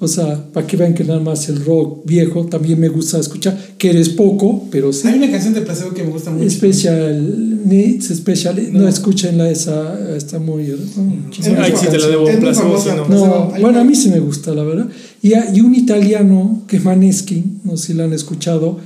[0.00, 3.58] o sea, para que vean que nada más el rock viejo también me gusta escuchar,
[3.76, 5.08] que eres poco, pero sí.
[5.08, 6.48] Hay una canción de Placebo que me gusta mucho.
[6.48, 10.66] Special Needs, Special, no, escuchenla, esa está muy.
[10.96, 11.18] muy
[11.58, 13.08] Ay, sí, te la debo, Placebo, sí, no.
[13.08, 14.88] No, bueno, a mí sí me gusta, la verdad.
[15.20, 18.78] Y, y un italiano que es Maneskin, no sé si la han escuchado.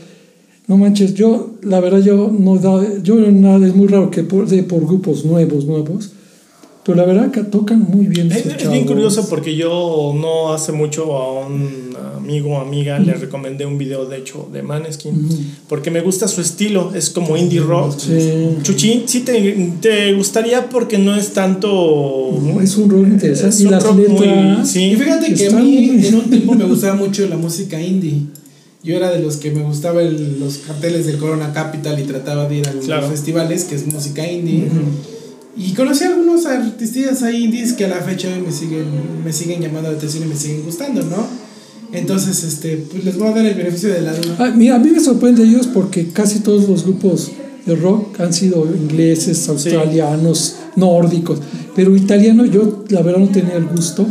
[0.66, 4.48] No manches, yo, la verdad, yo no da, yo nada, es muy raro que por,
[4.48, 6.12] de por grupos nuevos, nuevos.
[6.84, 8.32] Pero la verdad que tocan muy bien.
[8.32, 13.14] Es, es bien curioso porque yo no hace mucho a un amigo o amiga le
[13.14, 15.28] recomendé un video de hecho de Maneskin
[15.68, 17.96] porque me gusta su estilo, es como indie rock.
[17.98, 18.56] Sí.
[18.62, 22.30] Chuchín, sí te, te gustaría porque no es tanto...
[22.60, 23.48] Es un rol interesante.
[23.54, 24.84] Es y un las rock muy- sí.
[24.92, 28.22] Y fíjate que a mí en un tiempo me gustaba mucho la música indie.
[28.84, 32.48] Yo era de los que me gustaba el- los carteles del Corona Capital y trataba
[32.48, 33.06] de ir a los Claro.
[33.08, 34.64] festivales, que es música indie.
[35.57, 38.86] Y conocí a algunos artistas ahí indies que a la fecha hoy me siguen,
[39.24, 41.26] me siguen llamando la atención y me siguen gustando, ¿no?
[41.92, 44.36] Entonces, este, pues les voy a dar el beneficio de la duda.
[44.38, 47.32] Ah, mira, a mí me sorprende ellos porque casi todos los grupos
[47.66, 51.38] de rock han sido ingleses, australianos, nórdicos,
[51.76, 54.07] pero italiano yo la verdad no tenía el gusto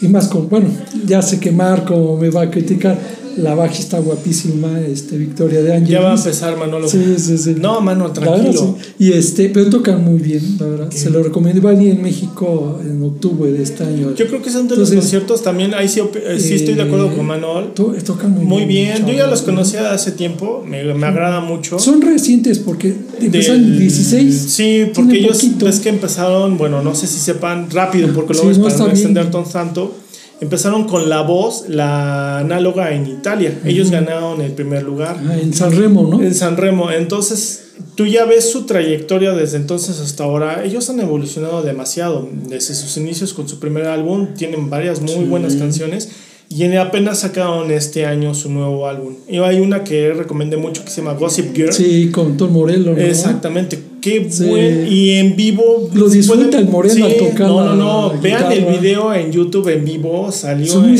[0.00, 0.68] y más con, bueno,
[1.06, 2.98] ya sé que Marco me va a criticar,
[3.36, 5.90] la bajista guapísima, este, Victoria de Ángeles.
[5.92, 6.88] Ya va a empezar Manolo.
[6.88, 7.54] Sí, sí, sí.
[7.60, 8.76] No, mano, La verdad, tranquilo.
[8.98, 9.04] sí.
[9.04, 10.90] Y este, pero tocan muy bien, la verdad.
[10.90, 11.60] Se lo recomiendo.
[11.62, 14.14] Va a venir en México en octubre de este año.
[14.14, 17.14] Yo creo que son de los conciertos también, ahí sí, eh, sí estoy de acuerdo
[17.14, 17.72] con Manuel.
[17.74, 19.46] To- tocan muy, Muy bien, yo ya los ¿no?
[19.46, 21.78] conocía hace tiempo, me, me agrada mucho.
[21.78, 24.34] Son recientes porque empezaron en Del- 16.
[24.48, 28.50] Sí, porque ellos es que empezaron, bueno, no sé si sepan rápido, porque Sí, luego
[28.52, 28.96] es no, para está no bien.
[28.96, 29.94] extender tan tanto.
[30.40, 33.58] Empezaron con la voz, la análoga en Italia.
[33.64, 36.22] Ellos ganaron el primer lugar Ah, en San Remo, ¿no?
[36.22, 36.90] en San Remo.
[36.90, 40.62] Entonces, tú ya ves su trayectoria desde entonces hasta ahora.
[40.64, 42.28] Ellos han evolucionado demasiado.
[42.48, 46.10] Desde sus inicios con su primer álbum, tienen varias muy buenas canciones.
[46.48, 49.14] Y en- apenas sacaron este año su nuevo álbum.
[49.28, 51.72] Y hay una que recomendé mucho que se llama Gossip Girl.
[51.72, 52.98] Sí, con Tom Morello, ¿no?
[52.98, 54.44] Exactamente, qué Sí.
[54.44, 54.86] buen.
[54.86, 55.90] Y en vivo.
[55.92, 58.20] Lo disfruta el Moreno al tocar No, no, la no.
[58.22, 58.78] Vean el guitarra.
[58.80, 60.30] video en YouTube en vivo.
[60.30, 60.98] Salió Son en, eh,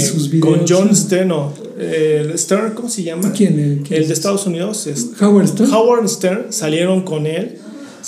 [0.00, 1.02] sus videos, con John sí.
[1.02, 1.32] Stern.
[1.76, 3.32] el ¿cómo se llama?
[3.32, 3.82] ¿Quién?
[3.86, 4.86] ¿Quién El de Estados Unidos.
[4.86, 5.72] es- Howard Stern.
[5.74, 7.56] Howard Stern salieron con él.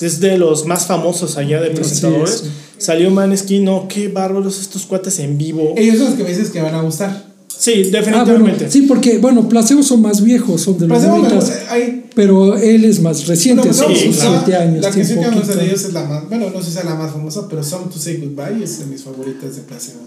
[0.01, 2.45] Es de los más famosos allá de presentadores.
[2.45, 2.51] sí.
[2.79, 5.74] Salió Maneskin, no, qué bárbaros estos cuates en vivo.
[5.77, 7.24] Ellos son los que me dices que van a gustar.
[7.49, 8.70] Sí, Ah, bueno, definitivamente.
[8.70, 12.05] sí, porque, bueno, Placebo son más viejos, son de los Placebo me 90, gusta, hay-
[12.14, 14.43] pero él es más reciente, son sí, sus claro.
[14.45, 14.83] 7 años.
[14.83, 15.55] La canción que poquito.
[15.57, 17.89] de ellos es la más, bueno, no sé si sea la más famosa, pero Song
[17.91, 20.01] to Say Goodbye es de mis favoritas de Placebo.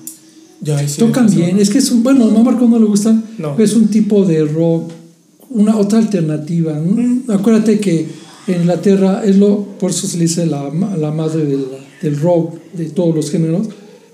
[0.62, 2.86] Ya, ahí sí, Tocan bien, es que es un, bueno, no a Marco no le
[2.86, 3.56] gustan, No.
[3.56, 4.92] pero es un tipo de rock
[5.50, 6.74] una otra alternativa.
[6.74, 7.34] ¿no?
[7.34, 8.06] Acuérdate que
[8.46, 11.66] en Inglaterra es lo, por eso se le dice la, la madre del,
[12.02, 13.68] del rock, de todos los géneros,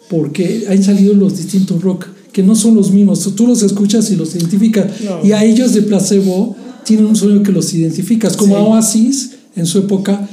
[0.10, 3.30] porque han salido los distintos rock, que no son los mismos.
[3.36, 4.86] Tú los escuchas y los identificas.
[5.02, 5.26] No.
[5.26, 8.62] Y a ellos de placebo tienen un sonido que los identificas, como Sí.
[8.62, 10.28] a Oasis en su época,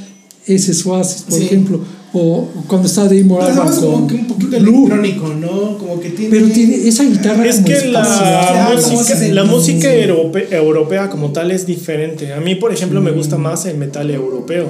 [0.45, 1.45] ese es Oasis, por Sí.
[1.45, 1.79] ejemplo,
[2.15, 4.85] o cuando está Dave Morales además como con que un poquito Blue.
[4.85, 5.77] electrónico, ¿no?
[5.79, 6.29] Como que tiene...
[6.29, 11.49] Pero tiene esa guitarra Es como que la música, la música europe- europea como tal
[11.49, 12.33] es diferente.
[12.33, 14.67] A mí, por ejemplo, me gusta más el metal europeo.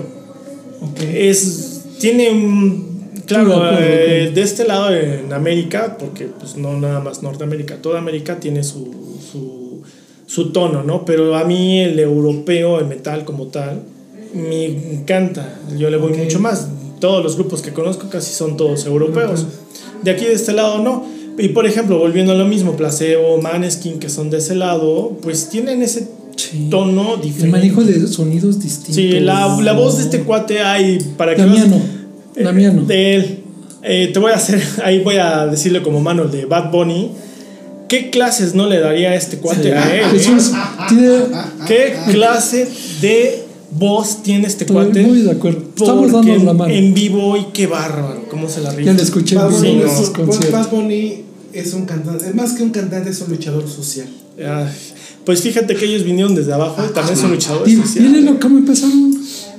[0.81, 0.99] Ok.
[1.13, 1.72] Es,
[2.04, 3.24] tiene un...
[3.26, 8.41] Claro, eh, de este lado en América, porque pues no nada más Norteamérica, toda América
[8.41, 8.91] tiene su,
[9.32, 9.82] su,
[10.26, 11.06] su tono, ¿no?
[11.06, 13.84] Pero a mí el europeo, el metal como tal,
[14.34, 15.62] me encanta.
[15.78, 16.68] Yo le voy mucho más.
[16.99, 19.45] Todos los grupos que conozco casi son todos europeos.
[20.01, 21.06] De aquí de este lado no.
[21.38, 25.47] Y por ejemplo, volviendo a lo mismo, Placebo, Maneskin, que son de ese lado, pues
[25.47, 26.10] tienen ese
[26.54, 26.68] Sí.
[26.70, 27.45] tono diferente.
[27.45, 28.95] El manejo de sonidos distintos.
[28.95, 31.76] Sí, la, la voz de este cuate hay para que Damiano.
[31.78, 32.82] veas- eh, Damiano.
[32.84, 33.39] de él.
[33.84, 37.12] Eh, te voy a hacer, ahí voy a decirle como mano de Bad Bunny.
[37.89, 40.06] ¿Qué clases no le daría a este cuate a él?
[40.06, 40.10] eh?
[40.20, 40.51] Jesús
[40.89, 41.20] tiene.
[41.68, 42.68] ¿Qué clase
[43.01, 45.01] de voz tiene este Estoy cuate?
[45.04, 45.62] muy de acuerdo.
[45.76, 46.74] Estamos dando la mano.
[46.74, 48.91] en vivo y qué bárbaro, cómo se la rifa.
[48.91, 50.51] Ya lo escuché en Bad vivo Bunny, en es esos un- conciertos.
[50.51, 54.08] Bad Bunny es un cantante, es más que un cantante, es un luchador social.
[54.39, 54.66] Ay,
[55.26, 59.13] pues fíjate que ellos vinieron desde abajo y también son luchadores miren cómo empezaron.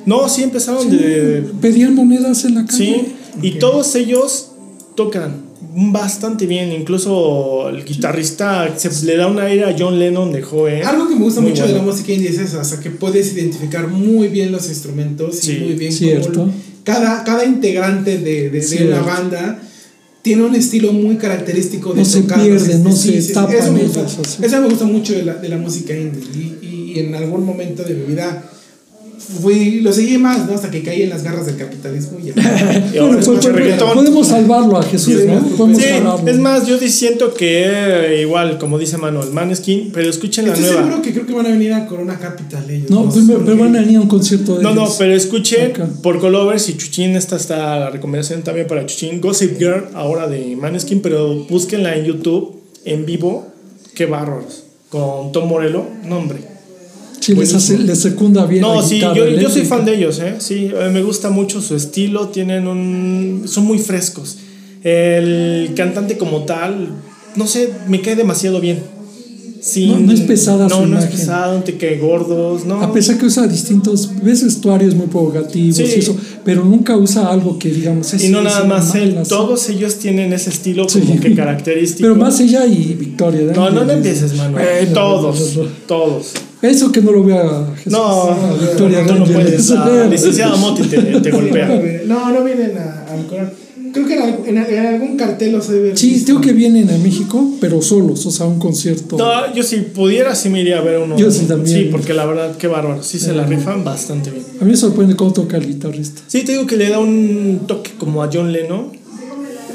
[0.06, 2.76] No, sí empezaron de, Pedían monedas en la calle.
[2.76, 4.50] Sí, y todos ellos
[4.94, 5.42] tocan
[5.74, 6.72] bastante bien.
[6.72, 10.84] Incluso el guitarrista se le da una aire a John Lennon de joven.
[10.84, 11.92] Algo que me gusta Muy mucho de la bueno.
[11.92, 15.60] música indie es eso, o sea, que puedes identificar muy bien los instrumentos Sí, y
[15.64, 16.32] muy bien cierto.
[16.32, 16.52] cómo
[16.84, 19.58] cada, cada integrante de, de, de una banda
[20.24, 24.06] tiene un estilo muy característico de No se pierde, no se eso tapan me gusta,
[24.42, 26.22] eso me gusta mucho de la, de la música indie.
[26.34, 28.50] Y- y en algún momento de mi vida
[29.18, 30.54] fui, lo seguí más, ¿no?
[30.54, 32.34] Hasta que caí en las garras del capitalismo y ya.
[32.94, 33.94] Y ahora Bueno, pues, pues, reggaetón.
[33.94, 35.40] podemos salvarlo a Jesús, Sí, ¿no?
[35.40, 36.28] sí, Podemos Sí, salvarlo.
[36.30, 40.66] es más, yo siento que eh, igual, como dice Manuel, Maneskin, pero escuchen la Estoy
[40.68, 40.82] nueva.
[40.84, 42.90] seguro que creo que van a venir a Corona Capital ellos.
[42.90, 45.88] No, sé pero, van a venir a un concierto de No, no, pero escuchen Acá.
[46.02, 47.16] por Colovers y Chuchín.
[47.16, 49.20] Esta está la recomendación también para Chuchín.
[49.20, 53.48] Gossip Girl, ahora de Maneskin, pero búsquenla en YouTube en vivo.
[53.94, 54.64] Qué bárbaros.
[54.90, 56.53] Con Tom Morello, no, hombre.
[57.24, 58.60] Sí, les, hace, les secunda bien.
[58.60, 60.34] No, la sí, yo, yo soy fan de ellos, ¿eh?
[60.38, 63.44] Sí, eh, me gusta mucho su estilo, tienen un...
[63.46, 64.36] son muy frescos.
[64.82, 66.88] El cantante como tal,
[67.36, 68.82] no sé, me cae demasiado bien.
[69.66, 71.10] Sí, No- no es pesada No, su no es imagen.
[71.18, 72.82] pesado, no te cae gordos, no.
[72.82, 75.84] A pesar que usa distintos, ves vestuarios muy provocativos Sí.
[75.96, 79.16] y eso, pero nunca usa algo que digamos es y no es nada más él,
[79.16, 79.30] así.
[79.30, 81.00] todos ellos tienen ese estilo Sí.
[81.00, 82.02] como que característico.
[82.02, 83.40] Pero más ella y Victoria.
[83.40, 83.52] ¿eh?
[83.56, 84.92] No, no, no empieces, Manuel.
[84.92, 85.74] Todos, no, no, no.
[85.86, 86.32] todos.
[86.60, 87.92] Eso que no lo vea Jesús.
[87.92, 89.34] No, Ah, Victoria no Rangel.
[89.34, 89.70] puedes.
[89.70, 92.02] La licenciada Moti te, te golpea.
[92.06, 93.50] No, no vienen a, Corona.
[93.94, 95.96] Creo que en, al- en, en algún cartel los he visto.
[95.98, 99.16] Sí, tengo que vienen a México, pero solos, o sea, un concierto.
[99.16, 101.16] No, yo si pudiera, sí me iría a ver uno.
[101.16, 101.78] Yo sí también.
[101.84, 103.02] Sí, porque la verdad, qué bárbaro.
[103.02, 104.42] Sí se la rifan bastante bien.
[104.60, 106.20] A mí me sorprende cómo toca el guitarrista.
[106.26, 109.02] Sí, te digo que le da un toque como a John Lennon.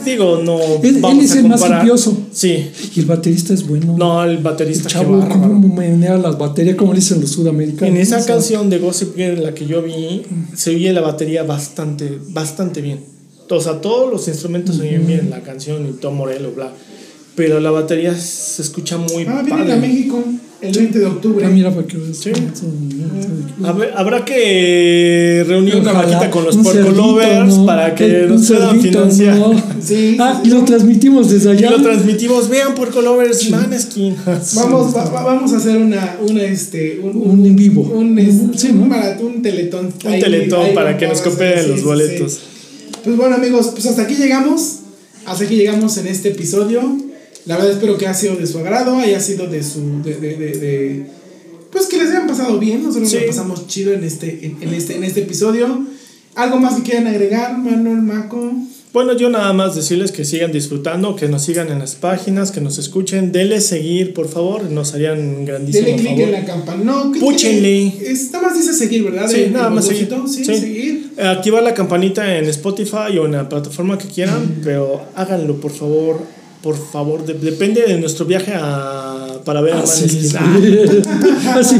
[0.06, 0.58] Digo, no.
[0.82, 2.18] Él, es a el más hippioso.
[2.32, 2.70] Sí.
[2.96, 3.96] Y el baterista es bueno.
[3.98, 7.94] No, el baterista, chavo, cómo menea las baterías, como le dicen los sudamericanos.
[7.94, 10.24] En esa O sea, canción de Gossip Girl, en la que yo vi,
[10.56, 13.19] se oye la batería bastante, bastante bien.
[13.50, 16.72] O sea, todos los instrumentos se oyen bien, la canción y Tom Morello, bla.
[17.36, 19.74] Pero la batería se escucha muy Ah, vienen padre.
[19.74, 20.24] a México
[20.62, 21.45] el 20 de octubre.
[21.45, 21.97] Ah, mira para que.
[22.14, 22.32] Sí.
[23.64, 27.66] Habrá, habrá que reunir una vaquita con los un Porco cerdito, Lovers ¿no?
[27.66, 29.38] para que nos puedan financiar.
[29.38, 29.54] ¿no?
[29.82, 31.72] Sí, Ah, sí, y lo transmitimos desde Y allá.
[31.72, 34.16] lo transmitimos, vean Porco Lovers, Maneskin.
[34.56, 37.82] Vamos, va- va- vamos a hacer una, una este, un, Un en vivo.
[37.84, 38.86] un, Un- sí, un ¿no?
[38.88, 39.93] maratón, un teletón.
[40.06, 42.39] Un Ahí- teletón ahí para que nos cooperen sí, los sí, boletos.
[43.04, 44.80] Pues bueno amigos, pues hasta aquí llegamos.
[45.26, 46.82] Hasta aquí llegamos en este episodio.
[47.45, 50.02] La verdad espero que haya sido de su agrado, haya sido de su...
[50.04, 51.06] De, de, de- de-
[51.72, 53.18] pues que les hayan pasado bien, nosotros Sí.
[53.18, 55.86] nos pasamos chido en este, en, en este, en este episodio.
[56.36, 58.52] ¿Algo más que quieran agregar, Manuel Maco?
[58.92, 62.60] Bueno, yo nada más decirles que sigan disfrutando, que nos sigan en las páginas, que
[62.60, 66.22] nos escuchen, denle seguir, por favor, nos harían grandísimo Denle favor.
[66.24, 66.84] en la campana.
[66.84, 67.82] No, clic Púchenle.
[67.84, 69.30] en- es- nada más dice seguir, ¿verdad?
[69.30, 70.10] Sí, El- nada el más seguir.
[70.28, 70.56] Sí, Sí.
[70.56, 71.12] seguir.
[71.20, 76.20] Activar la campanita en Spotify o en la plataforma que quieran, pero háganlo, por favor.
[76.64, 79.80] Por favor, de- depende de nuestro viaje a, para ver a.
[79.80, 79.84] Ah,
[81.56, 81.76] Así,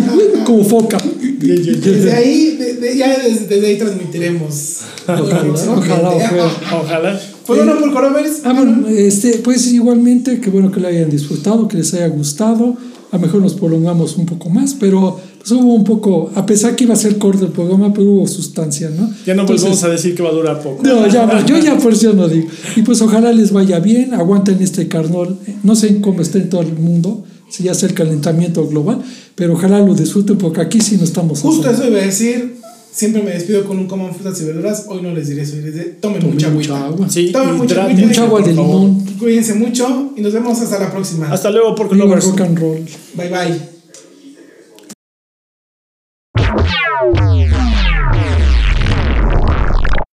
[0.46, 0.98] como foca.
[1.40, 4.78] Desde ahí, de- de- ya desde, desde ahí transmitiremos.
[5.08, 5.44] Ojalá,
[5.76, 6.52] ojalá, ojalá.
[6.84, 7.22] Ojalá.
[7.48, 8.42] Pues bueno, por Corovers.
[8.44, 12.76] Ah, bueno, este, pues igualmente, que bueno que lo hayan disfrutado, que les haya gustado.
[13.12, 16.76] a lo mejor nos prolongamos un poco más, pero pues hubo un poco, a pesar
[16.76, 19.10] que iba a ser corto el programa, pero hubo sustancia, ¿no?
[19.26, 20.84] Ya no Entonces, volvemos a decir que va a durar poco.
[20.84, 22.48] no, ya no, yo ya por eso no digo.
[22.76, 25.36] Y pues ojalá les vaya bien, aguanten este carnal.
[25.64, 29.02] No sé cómo está en todo el mundo, si ya es el calentamiento global,
[29.36, 31.84] pero ojalá lo disfruten porque aquí sí no estamos Justo asando.
[31.84, 32.60] eso iba a decir.
[32.92, 34.86] Siempre me despido con un coman frutas y verduras.
[34.90, 35.56] Hoy no les diré eso.
[35.58, 37.08] Les diré, tomen Tomen mucha mucha agua.
[37.08, 38.02] Sí, Tomen mucha agüita.
[38.08, 39.06] Mucha agua de limón.
[39.20, 41.30] Cuídense mucho y nos vemos hasta la próxima.
[41.32, 42.26] Hasta luego por Viva Lovers.
[42.26, 42.86] rock and roll.
[43.16, 43.79] Bye bye.